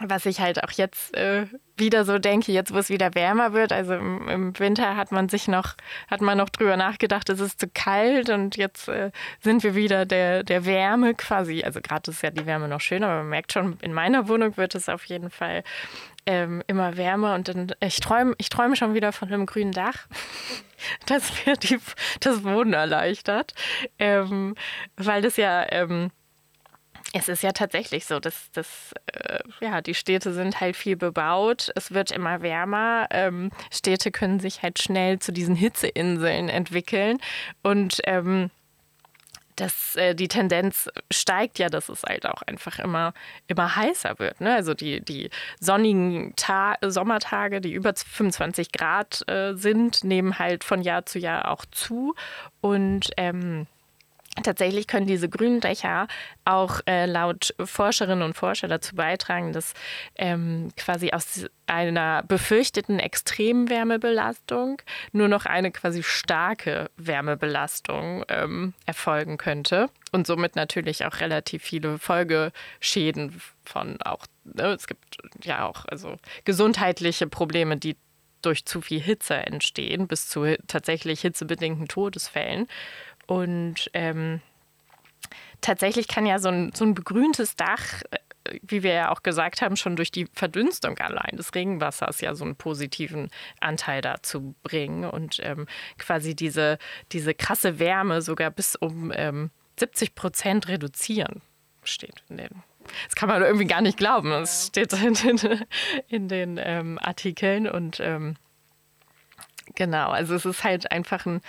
was 0.02 0.26
ich 0.26 0.40
halt 0.40 0.62
auch 0.62 0.70
jetzt 0.72 1.16
äh, 1.16 1.46
wieder 1.76 2.04
so 2.04 2.18
denke, 2.18 2.52
jetzt 2.52 2.72
wo 2.72 2.78
es 2.78 2.88
wieder 2.88 3.14
wärmer 3.14 3.52
wird, 3.52 3.72
also 3.72 3.94
im, 3.94 4.28
im, 4.28 4.58
Winter 4.58 4.96
hat 4.96 5.12
man 5.12 5.28
sich 5.28 5.48
noch, 5.48 5.74
hat 6.08 6.20
man 6.20 6.38
noch 6.38 6.48
drüber 6.48 6.76
nachgedacht, 6.76 7.28
es 7.28 7.40
ist 7.40 7.60
zu 7.60 7.68
kalt 7.68 8.30
und 8.30 8.56
jetzt 8.56 8.88
äh, 8.88 9.10
sind 9.42 9.62
wir 9.62 9.74
wieder 9.74 10.06
der, 10.06 10.42
der 10.42 10.64
Wärme 10.64 11.14
quasi. 11.14 11.62
Also 11.64 11.80
gerade 11.80 12.10
ist 12.10 12.22
ja 12.22 12.30
die 12.30 12.46
Wärme 12.46 12.68
noch 12.68 12.80
schön, 12.80 13.04
aber 13.04 13.16
man 13.16 13.28
merkt 13.28 13.52
schon, 13.52 13.78
in 13.82 13.92
meiner 13.92 14.28
Wohnung 14.28 14.56
wird 14.56 14.74
es 14.74 14.88
auf 14.88 15.04
jeden 15.04 15.30
Fall 15.30 15.62
ähm, 16.26 16.62
immer 16.66 16.96
wärmer 16.96 17.34
und 17.34 17.48
dann, 17.48 17.72
ich 17.80 18.00
träume 18.00 18.34
ich 18.38 18.48
träum 18.48 18.74
schon 18.74 18.94
wieder 18.94 19.12
von 19.12 19.28
einem 19.28 19.46
grünen 19.46 19.72
Dach. 19.72 20.06
Das 21.06 21.32
mir 21.46 21.56
die, 21.56 21.78
das 22.20 22.44
Wohnen 22.44 22.74
erleichtert. 22.74 23.54
Ähm, 23.98 24.54
weil 24.98 25.22
das 25.22 25.38
ja 25.38 25.64
ähm, 25.72 26.10
es 27.12 27.28
ist 27.28 27.42
ja 27.42 27.52
tatsächlich 27.52 28.06
so, 28.06 28.20
dass, 28.20 28.50
dass 28.52 28.92
äh, 29.06 29.40
ja, 29.60 29.80
die 29.80 29.94
Städte 29.94 30.32
sind 30.32 30.60
halt 30.60 30.76
viel 30.76 30.96
bebaut, 30.96 31.70
es 31.74 31.92
wird 31.92 32.10
immer 32.10 32.42
wärmer, 32.42 33.06
ähm, 33.10 33.50
Städte 33.70 34.10
können 34.10 34.40
sich 34.40 34.62
halt 34.62 34.80
schnell 34.80 35.18
zu 35.18 35.32
diesen 35.32 35.54
Hitzeinseln 35.54 36.48
entwickeln 36.48 37.18
und 37.62 38.00
ähm, 38.04 38.50
das, 39.56 39.96
äh, 39.96 40.14
die 40.14 40.28
Tendenz 40.28 40.88
steigt 41.10 41.58
ja, 41.58 41.68
dass 41.68 41.88
es 41.88 42.02
halt 42.02 42.26
auch 42.26 42.42
einfach 42.42 42.78
immer, 42.78 43.14
immer 43.46 43.74
heißer 43.74 44.18
wird. 44.18 44.40
Ne? 44.40 44.54
Also 44.54 44.74
die, 44.74 45.00
die 45.00 45.30
sonnigen 45.60 46.34
Ta 46.36 46.76
Sommertage, 46.82 47.60
die 47.60 47.72
über 47.72 47.94
25 47.94 48.70
Grad 48.72 49.26
äh, 49.28 49.54
sind, 49.54 50.04
nehmen 50.04 50.38
halt 50.38 50.62
von 50.62 50.82
Jahr 50.82 51.06
zu 51.06 51.18
Jahr 51.18 51.50
auch 51.50 51.64
zu 51.70 52.14
und 52.60 53.10
ähm, 53.16 53.66
Tatsächlich 54.42 54.86
können 54.86 55.06
diese 55.06 55.28
grünen 55.28 55.60
Dächer 55.60 56.08
auch 56.44 56.80
äh, 56.86 57.06
laut 57.06 57.54
Forscherinnen 57.62 58.22
und 58.22 58.34
Forscher 58.34 58.68
dazu 58.68 58.94
beitragen, 58.94 59.52
dass 59.52 59.72
ähm, 60.16 60.70
quasi 60.76 61.10
aus 61.12 61.46
einer 61.66 62.22
befürchteten 62.22 62.98
extremen 62.98 63.70
Wärmebelastung 63.70 64.82
nur 65.12 65.28
noch 65.28 65.46
eine 65.46 65.70
quasi 65.70 66.02
starke 66.02 66.90
Wärmebelastung 66.96 68.24
ähm, 68.28 68.74
erfolgen 68.84 69.38
könnte 69.38 69.88
und 70.12 70.26
somit 70.26 70.54
natürlich 70.54 71.06
auch 71.06 71.20
relativ 71.20 71.62
viele 71.62 71.98
Folgeschäden 71.98 73.40
von 73.64 74.00
auch, 74.02 74.26
ne, 74.44 74.74
es 74.74 74.86
gibt 74.86 75.16
ja 75.42 75.66
auch 75.66 75.86
also 75.86 76.16
gesundheitliche 76.44 77.26
Probleme, 77.26 77.76
die 77.78 77.96
durch 78.42 78.64
zu 78.64 78.80
viel 78.80 79.00
Hitze 79.00 79.34
entstehen, 79.34 80.06
bis 80.06 80.28
zu 80.28 80.56
tatsächlich 80.68 81.20
hitzebedingten 81.20 81.88
Todesfällen. 81.88 82.68
Und 83.26 83.90
ähm, 83.92 84.40
tatsächlich 85.60 86.08
kann 86.08 86.26
ja 86.26 86.38
so 86.38 86.48
ein, 86.48 86.72
so 86.74 86.84
ein 86.84 86.94
begrüntes 86.94 87.56
Dach, 87.56 88.02
äh, 88.10 88.18
wie 88.62 88.82
wir 88.82 88.92
ja 88.92 89.10
auch 89.10 89.22
gesagt 89.22 89.60
haben, 89.62 89.76
schon 89.76 89.96
durch 89.96 90.10
die 90.10 90.28
Verdünstung 90.32 90.98
allein 90.98 91.36
des 91.36 91.54
Regenwassers 91.54 92.20
ja 92.20 92.34
so 92.34 92.44
einen 92.44 92.56
positiven 92.56 93.30
Anteil 93.60 94.00
dazu 94.02 94.54
bringen 94.62 95.04
und 95.04 95.40
ähm, 95.42 95.66
quasi 95.98 96.36
diese, 96.36 96.78
diese 97.12 97.34
krasse 97.34 97.78
Wärme 97.78 98.22
sogar 98.22 98.50
bis 98.50 98.76
um 98.76 99.12
ähm, 99.14 99.50
70 99.78 100.14
Prozent 100.14 100.68
reduzieren. 100.68 101.42
Steht 101.82 102.22
in 102.28 102.36
den 102.38 102.62
das 103.06 103.16
kann 103.16 103.28
man 103.28 103.42
irgendwie 103.42 103.66
gar 103.66 103.80
nicht 103.80 103.98
glauben. 103.98 104.30
Das 104.30 104.68
steht 104.68 104.92
in 104.92 105.14
den, 105.14 105.64
in 106.08 106.28
den 106.28 106.60
ähm, 106.62 106.98
Artikeln 107.02 107.68
und 107.68 108.00
ähm, 108.00 108.36
genau, 109.74 110.10
also 110.10 110.34
es 110.34 110.44
ist 110.44 110.64
halt 110.64 110.90
einfach 110.92 111.26
ein 111.26 111.40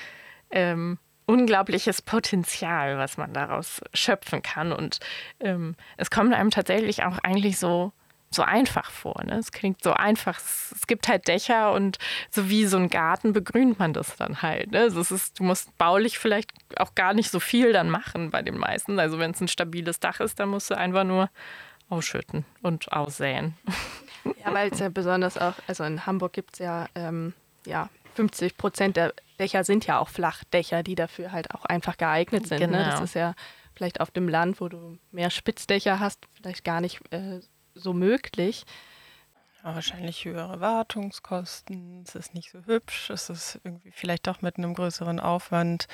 ähm, 0.50 0.98
unglaubliches 1.28 2.02
Potenzial, 2.02 2.98
was 2.98 3.18
man 3.18 3.34
daraus 3.34 3.82
schöpfen 3.94 4.42
kann. 4.42 4.72
Und 4.72 5.00
ähm, 5.40 5.76
es 5.98 6.10
kommt 6.10 6.34
einem 6.34 6.50
tatsächlich 6.50 7.04
auch 7.04 7.20
eigentlich 7.20 7.60
so, 7.60 7.92
so 8.32 8.42
einfach 8.42 8.90
vor. 8.90 9.22
Ne? 9.26 9.36
Es 9.36 9.52
klingt 9.52 9.84
so 9.84 9.94
einfach. 9.94 10.38
Es, 10.40 10.74
es, 10.74 10.88
gibt 10.88 11.08
halt 11.10 11.28
Dächer 11.28 11.74
und 11.74 11.98
so 12.32 12.50
wie 12.50 12.66
so 12.66 12.78
ein 12.78 12.90
Garten 12.90 13.34
begrünt 13.34 13.78
man 13.78 13.94
das 13.94 14.16
dann 14.16 14.42
halt. 14.42 14.72
Ne? 14.72 14.80
Also 14.80 15.02
es 15.02 15.12
ist, 15.12 15.40
du 15.40 15.44
musst 15.44 15.78
baulich 15.78 16.18
vielleicht 16.18 16.52
auch 16.80 16.96
gar 16.96 17.14
nicht 17.14 17.30
so 17.30 17.42
viel 17.42 17.74
dann 17.74 17.90
machen 17.90 18.32
bei 18.32 18.42
den 18.42 18.58
meisten. 18.58 18.98
Also 18.98 19.20
wenn 19.20 19.32
es 19.32 19.42
ein 19.42 19.50
stabiles 19.50 20.00
Dach 20.00 20.22
ist, 20.22 20.40
dann 20.40 20.50
musst 20.50 20.72
du 20.72 20.78
einfach 20.78 21.04
nur 21.04 21.30
ausschütten 21.90 22.46
und 22.62 22.92
aussäen. 22.92 23.54
Ja, 24.44 24.54
weil 24.54 24.72
es 24.72 24.80
ja 24.80 24.90
besonders 24.90 25.38
auch, 25.38 25.54
also 25.68 25.84
in 25.84 26.06
Hamburg 26.06 26.34
gibt 26.34 26.54
es 26.54 26.60
ja, 26.60 26.88
ähm, 26.96 27.34
ja 27.66 27.90
50 28.16 28.58
Prozent 28.58 28.98
der 28.98 29.14
Dächer 29.40 29.64
sind 29.64 29.86
ja 29.86 30.00
auch 30.00 30.10
Flachdächer, 30.10 30.84
die 30.84 30.96
dafür 30.96 31.32
halt 31.32 31.54
auch 31.54 31.66
einfach 31.66 31.98
geeignet 31.98 32.48
sind. 32.48 32.60
Genau. 32.60 32.78
Ne? 32.78 32.84
Das 32.84 32.94
genau. 32.96 33.04
ist 33.04 33.14
ja 33.14 33.34
vielleicht 33.74 34.02
auf 34.02 34.12
dem 34.12 34.28
Land, 34.28 34.60
wo 34.60 34.70
du 34.70 34.98
mehr 35.12 35.30
Spitzdächer 35.30 36.00
hast, 36.00 36.26
vielleicht 36.34 36.64
gar 36.64 36.82
nicht 36.82 37.02
äh, 37.14 37.40
so 37.76 37.94
möglich. 37.94 38.66
Ja, 39.64 39.76
wahrscheinlich 39.76 40.26
höhere 40.26 40.60
Wartungskosten, 40.60 42.04
es 42.08 42.16
ist 42.16 42.34
nicht 42.34 42.52
so 42.52 42.66
hübsch, 42.66 43.10
es 43.10 43.30
ist 43.30 43.60
irgendwie 43.64 43.92
vielleicht 43.92 44.28
auch 44.30 44.42
mit 44.42 44.58
einem 44.58 44.74
größeren 44.74 45.20
Aufwand 45.20 45.88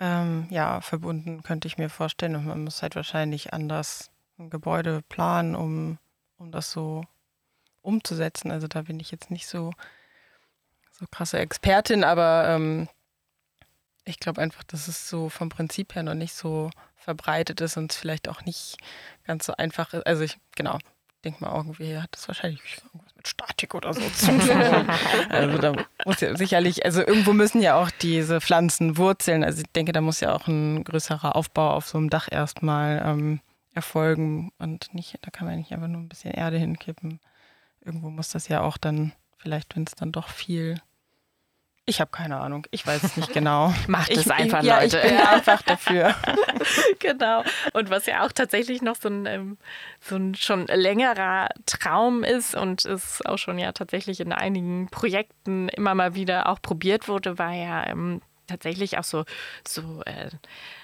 ähm, 0.00 0.46
ja, 0.50 0.80
verbunden, 0.80 1.42
könnte 1.42 1.68
ich 1.68 1.78
mir 1.78 1.88
vorstellen. 1.88 2.36
Und 2.36 2.46
man 2.46 2.64
muss 2.64 2.82
halt 2.82 2.96
wahrscheinlich 2.96 3.52
anders 3.52 4.10
ein 4.38 4.50
Gebäude 4.50 5.02
planen, 5.08 5.54
um, 5.54 5.98
um 6.38 6.50
das 6.50 6.70
so 6.72 7.04
umzusetzen. 7.82 8.50
Also 8.50 8.68
da 8.68 8.82
bin 8.82 9.00
ich 9.00 9.10
jetzt 9.10 9.30
nicht 9.30 9.46
so 9.46 9.72
so 11.02 11.08
krasse 11.10 11.38
Expertin, 11.38 12.04
aber 12.04 12.46
ähm, 12.48 12.88
ich 14.04 14.20
glaube 14.20 14.40
einfach, 14.40 14.62
dass 14.64 14.88
es 14.88 15.08
so 15.08 15.28
vom 15.28 15.48
Prinzip 15.48 15.94
her 15.94 16.02
noch 16.02 16.14
nicht 16.14 16.34
so 16.34 16.70
verbreitet 16.96 17.60
ist 17.60 17.76
und 17.76 17.90
es 17.90 17.98
vielleicht 17.98 18.28
auch 18.28 18.44
nicht 18.44 18.76
ganz 19.24 19.46
so 19.46 19.54
einfach 19.56 19.92
ist. 19.92 20.06
Also 20.06 20.22
ich, 20.22 20.38
genau, 20.54 20.78
denke 21.24 21.44
mal, 21.44 21.56
irgendwie 21.56 21.98
hat 21.98 22.10
das 22.12 22.28
wahrscheinlich 22.28 22.60
irgendwas 22.84 23.14
mit 23.16 23.28
Statik 23.28 23.74
oder 23.74 23.92
so 23.92 24.00
zu 24.00 24.26
tun. 24.26 24.40
also 25.28 25.58
da 25.58 25.74
muss 26.04 26.20
ja 26.20 26.36
sicherlich, 26.36 26.84
also 26.84 27.00
irgendwo 27.00 27.32
müssen 27.32 27.60
ja 27.60 27.76
auch 27.76 27.90
diese 27.90 28.40
Pflanzen 28.40 28.96
wurzeln. 28.96 29.42
Also 29.42 29.62
ich 29.62 29.72
denke, 29.72 29.92
da 29.92 30.00
muss 30.00 30.20
ja 30.20 30.32
auch 30.34 30.46
ein 30.46 30.84
größerer 30.84 31.34
Aufbau 31.34 31.74
auf 31.74 31.88
so 31.88 31.98
einem 31.98 32.10
Dach 32.10 32.28
erstmal 32.30 33.02
ähm, 33.04 33.40
erfolgen 33.74 34.52
und 34.58 34.94
nicht, 34.94 35.18
da 35.22 35.30
kann 35.30 35.46
man 35.46 35.56
nicht 35.56 35.72
einfach 35.72 35.88
nur 35.88 36.00
ein 36.00 36.08
bisschen 36.08 36.32
Erde 36.32 36.58
hinkippen. 36.58 37.20
Irgendwo 37.84 38.10
muss 38.10 38.30
das 38.30 38.46
ja 38.46 38.60
auch 38.60 38.76
dann, 38.76 39.12
vielleicht 39.38 39.74
wenn 39.74 39.84
es 39.84 39.94
dann 39.94 40.12
doch 40.12 40.28
viel 40.28 40.80
ich 41.84 42.00
habe 42.00 42.10
keine 42.10 42.38
Ahnung. 42.38 42.66
Ich 42.70 42.86
weiß 42.86 43.02
es 43.02 43.16
nicht 43.16 43.32
genau. 43.34 43.74
Macht 43.88 44.10
ich, 44.10 44.18
es 44.18 44.30
einfach, 44.30 44.60
ich, 44.60 44.68
ja, 44.68 44.80
Leute. 44.80 44.98
Ich 44.98 45.02
bin 45.02 45.16
einfach 45.26 45.62
dafür. 45.62 46.14
genau. 47.00 47.42
Und 47.72 47.90
was 47.90 48.06
ja 48.06 48.24
auch 48.24 48.32
tatsächlich 48.32 48.82
noch 48.82 48.96
so 48.96 49.08
ein, 49.08 49.26
ähm, 49.26 49.58
so 50.00 50.16
ein 50.16 50.34
schon 50.34 50.66
längerer 50.66 51.48
Traum 51.66 52.22
ist 52.22 52.54
und 52.54 52.84
es 52.84 53.24
auch 53.26 53.38
schon 53.38 53.58
ja 53.58 53.72
tatsächlich 53.72 54.20
in 54.20 54.32
einigen 54.32 54.88
Projekten 54.90 55.68
immer 55.70 55.94
mal 55.94 56.14
wieder 56.14 56.48
auch 56.48 56.62
probiert 56.62 57.08
wurde, 57.08 57.38
war 57.38 57.52
ja 57.52 57.86
ähm, 57.88 58.22
tatsächlich 58.46 58.98
auch 58.98 59.04
so, 59.04 59.24
so 59.66 60.02
äh, 60.04 60.30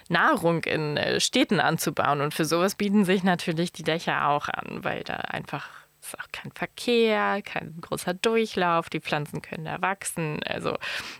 Nahrung 0.08 0.64
in 0.64 0.96
äh, 0.96 1.20
Städten 1.20 1.60
anzubauen. 1.60 2.20
Und 2.20 2.34
für 2.34 2.44
sowas 2.44 2.74
bieten 2.74 3.04
sich 3.04 3.22
natürlich 3.22 3.72
die 3.72 3.84
Dächer 3.84 4.28
auch 4.28 4.48
an, 4.48 4.82
weil 4.82 5.04
da 5.04 5.14
einfach 5.14 5.68
ist 6.08 6.18
auch 6.18 6.32
kein 6.32 6.52
Verkehr, 6.52 7.42
kein 7.42 7.74
großer 7.80 8.14
Durchlauf, 8.14 8.90
die 8.90 9.00
Pflanzen 9.00 9.42
können 9.42 9.64
da 9.64 9.80
wachsen. 9.80 10.40
Also 10.44 10.76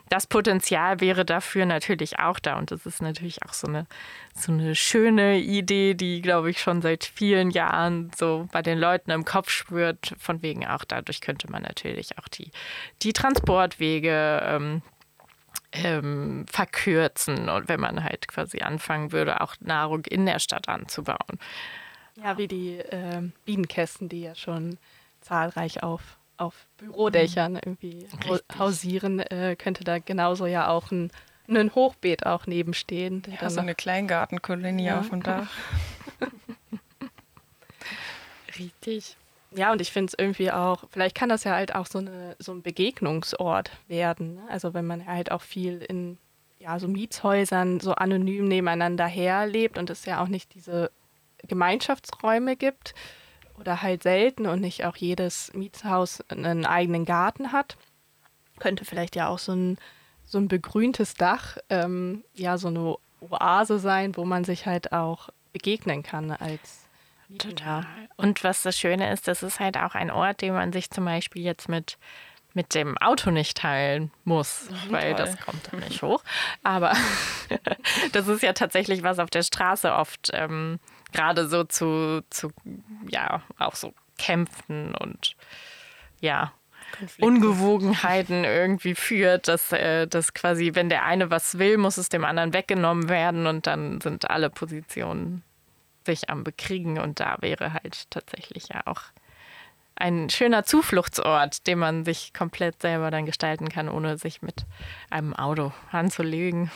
das 0.09 0.27
Potenzial 0.27 1.01
wäre 1.01 1.25
dafür 1.25 1.67
natürlich 1.67 2.19
auch 2.19 2.39
da. 2.39 2.59
Und 2.59 2.71
das 2.71 2.87
ist 2.87 3.03
natürlich 3.03 3.43
auch 3.45 3.53
so 3.53 3.67
eine, 3.67 3.87
so 4.35 4.53
eine 4.53 4.75
schöne 4.75 5.39
Idee, 5.39 5.95
die, 5.95 6.23
glaube 6.23 6.51
ich, 6.51 6.61
schon 6.61 6.83
seit 6.83 7.05
vielen 7.05 7.51
Jahren 7.51 8.11
so 8.17 8.49
bei 8.53 8.63
den 8.63 8.79
Leuten 8.79 9.11
im 9.11 9.25
Kopf 9.25 9.51
spürt. 9.51 10.15
Von 10.19 10.43
wegen 10.43 10.67
auch 10.67 10.85
dadurch 10.85 11.21
könnte 11.21 11.51
man 11.51 11.63
natürlich 11.63 12.19
auch 12.19 12.29
die, 12.29 12.51
die 13.03 13.13
Transportwege 13.13 14.41
ähm, 14.45 14.83
ähm, 15.73 16.47
verkürzen 16.51 17.49
und 17.49 17.69
wenn 17.69 17.81
man 17.81 18.03
halt 18.03 18.29
quasi 18.29 18.61
anfangen 18.61 19.13
würde, 19.13 19.41
auch 19.41 19.55
Nahrung 19.61 20.05
in 20.07 20.27
der 20.27 20.39
Stadt 20.39 20.69
anzubauen. 20.69 21.39
Ja, 22.23 22.39
wie 22.39 22.49
die 22.49 22.79
äh, 22.79 23.23
Bienenkästen, 23.45 24.09
die 24.09 24.23
ja 24.23 24.35
schon 24.35 24.79
zahlreich 25.21 25.83
auf, 25.83 26.19
auf 26.37 26.67
Bürodächern 26.77 27.57
irgendwie 27.57 28.09
Richtig. 28.29 28.59
hausieren, 28.59 29.21
äh, 29.21 29.57
könnte 29.57 29.85
da 29.85 29.99
genauso 29.99 30.47
ja 30.47 30.69
auch 30.69 30.91
ein, 30.91 31.11
ein 31.49 31.75
Hochbeet 31.75 32.27
auch 32.27 32.47
nebenstehen. 32.47 33.23
Ja, 33.41 33.51
so 33.51 33.61
eine 33.61 33.75
Kleingartenkolonie 33.75 34.87
ja. 34.87 35.01
auf 35.01 35.11
dem 35.11 35.23
Dach. 35.23 35.51
Richtig. 38.59 39.17
Ja, 39.51 39.73
und 39.73 39.81
ich 39.81 39.93
finde 39.93 40.13
es 40.13 40.19
irgendwie 40.19 40.51
auch, 40.51 40.85
vielleicht 40.91 41.15
kann 41.15 41.29
das 41.29 41.45
ja 41.45 41.55
halt 41.55 41.75
auch 41.75 41.87
so, 41.87 41.99
eine, 41.99 42.37
so 42.39 42.53
ein 42.53 42.63
Begegnungsort 42.63 43.71
werden. 43.87 44.35
Ne? 44.35 44.43
Also 44.49 44.75
wenn 44.75 44.87
man 44.87 45.07
halt 45.07 45.31
auch 45.31 45.43
viel 45.43 45.79
in 45.79 46.19
ja, 46.59 46.79
so 46.79 46.89
Mietshäusern 46.89 47.81
so 47.81 47.95
anonym 47.95 48.47
nebeneinander 48.47 49.07
herlebt 49.07 49.79
und 49.79 49.91
es 49.91 50.05
ja 50.05 50.23
auch 50.23 50.29
nicht 50.29 50.55
diese 50.55 50.91
Gemeinschaftsräume 51.47 52.57
gibt 52.57 52.95
oder 53.59 53.83
halt 53.83 54.03
selten 54.03 54.47
und 54.47 54.61
nicht 54.61 54.85
auch 54.85 54.97
jedes 54.97 55.53
Mietshaus 55.55 56.23
einen 56.29 56.67
eigenen 56.67 57.05
Garten 57.05 57.53
hat, 57.53 57.77
könnte 58.59 58.85
vielleicht 58.85 59.17
ja 59.17 59.29
auch 59.29 59.39
so 59.39 59.53
ein, 59.53 59.79
so 60.25 60.39
ein 60.39 60.49
begrüntes 60.49 61.15
Dach, 61.15 61.59
ähm, 61.71 62.25
ja, 62.35 62.59
so 62.59 62.69
eine 62.69 62.97
Oase 63.21 63.79
sein, 63.79 64.17
wo 64.17 64.25
man 64.25 64.45
sich 64.45 64.67
halt 64.67 64.93
auch 64.93 65.29
begegnen 65.53 66.03
kann 66.03 66.31
als 66.31 66.89
Total. 67.37 67.85
Und 68.17 68.43
was 68.43 68.63
das 68.63 68.79
Schöne 68.79 69.13
ist, 69.13 69.29
das 69.29 69.43
ist 69.43 69.61
halt 69.61 69.77
auch 69.77 69.95
ein 69.95 70.11
Ort, 70.11 70.41
den 70.41 70.55
man 70.55 70.73
sich 70.73 70.91
zum 70.91 71.05
Beispiel 71.05 71.43
jetzt 71.43 71.69
mit 71.69 71.99
mit 72.55 72.75
dem 72.75 72.97
Auto 72.99 73.31
nicht 73.31 73.59
teilen 73.59 74.11
muss, 74.25 74.69
mhm, 74.89 74.93
weil 74.93 75.15
toll. 75.15 75.27
das 75.27 75.39
kommt 75.41 75.71
dann 75.71 75.81
nicht 75.81 76.03
hoch. 76.03 76.25
Aber 76.63 76.93
das 78.13 78.27
ist 78.27 78.43
ja 78.43 78.53
tatsächlich 78.53 79.03
was 79.03 79.19
auf 79.19 79.31
der 79.31 79.43
Straße 79.43 79.93
oft 79.93 80.31
ähm, 80.33 80.81
gerade 81.13 81.49
so 81.49 81.65
zu, 81.65 82.23
zu, 82.31 82.51
ja, 83.11 83.43
auch 83.59 83.75
so 83.75 83.95
Kämpfen 84.19 84.95
und 84.95 85.37
ja, 86.21 86.53
Ungewogenheiten 87.21 88.45
irgendwie 88.45 88.95
führt, 88.95 89.47
dass, 89.49 89.73
äh, 89.73 90.07
dass 90.07 90.35
quasi, 90.35 90.71
wenn 90.75 90.89
der 90.89 91.05
eine 91.05 91.31
was 91.31 91.59
will, 91.59 91.77
muss 91.77 91.97
es 91.97 92.09
dem 92.09 92.25
anderen 92.25 92.53
weggenommen 92.53 93.09
werden 93.09 93.47
und 93.47 93.67
dann 93.67 94.01
sind 94.01 94.31
alle 94.31 94.51
Positionen 94.51 95.43
sich 96.05 96.31
am 96.31 96.45
Bekriegen 96.45 96.99
und 96.99 97.21
da 97.21 97.37
wäre 97.41 97.75
halt 97.75 98.11
tatsächlich 98.11 98.69
ja 98.69 98.81
auch 98.87 99.03
ein 99.95 100.31
schöner 100.31 100.65
Zufluchtsort, 100.65 101.67
den 101.67 101.79
man 101.79 102.05
sich 102.05 102.33
komplett 102.33 102.81
selber 102.81 103.11
dann 103.11 103.27
gestalten 103.27 103.69
kann, 103.69 103.89
ohne 103.89 104.17
sich 104.17 104.43
mit 104.43 104.65
einem 105.11 105.35
Auto 105.35 105.73
anzulegen. 105.91 106.71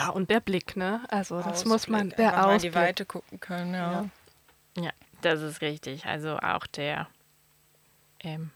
Ja, 0.00 0.08
und 0.08 0.30
der 0.30 0.40
Blick, 0.40 0.76
ne? 0.76 1.02
Also 1.10 1.36
das 1.36 1.46
Ausblick, 1.46 1.68
muss 1.68 1.88
man, 1.88 2.08
der 2.10 2.46
Ausblick. 2.46 2.64
in 2.64 2.70
die 2.70 2.74
Weite 2.74 3.04
gucken 3.04 3.38
können, 3.38 3.74
ja. 3.74 4.08
ja. 4.76 4.82
ja. 4.84 4.90
das 5.20 5.42
ist 5.42 5.60
richtig. 5.60 6.06
Also 6.06 6.38
auch 6.38 6.66
der 6.66 7.06
ähm, 8.20 8.50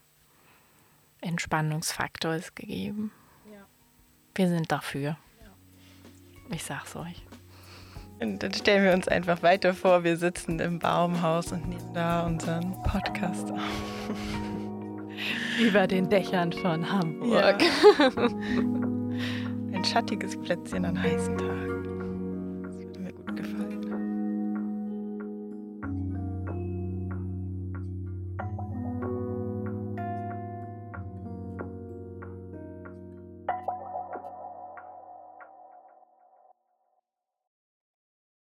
Entspannungsfaktor 1.21 2.33
ist 2.33 2.55
gegeben. 2.55 3.11
Ja. 3.51 3.59
Wir 4.33 4.47
sind 4.47 4.71
dafür. 4.71 5.17
Ich 6.51 6.63
sag's 6.63 6.95
euch. 6.95 7.23
Und 8.19 8.41
dann 8.41 8.53
stellen 8.53 8.83
wir 8.83 8.93
uns 8.93 9.07
einfach 9.07 9.43
weiter 9.43 9.73
vor, 9.73 10.03
wir 10.03 10.17
sitzen 10.17 10.59
im 10.59 10.79
Baumhaus 10.79 11.51
und 11.51 11.67
nehmen 11.67 11.93
da 11.93 12.25
unseren 12.25 12.71
Podcast 12.83 13.51
auf. 13.51 13.59
Über 15.59 15.85
den 15.85 16.09
Dächern 16.09 16.53
von 16.53 16.91
Hamburg. 16.91 17.61
Ja. 17.61 18.89
schattiges 19.95 20.35
Plätzchen 20.35 20.83
an 20.83 21.01
heißen 21.01 21.37
Tagen. 21.37 21.74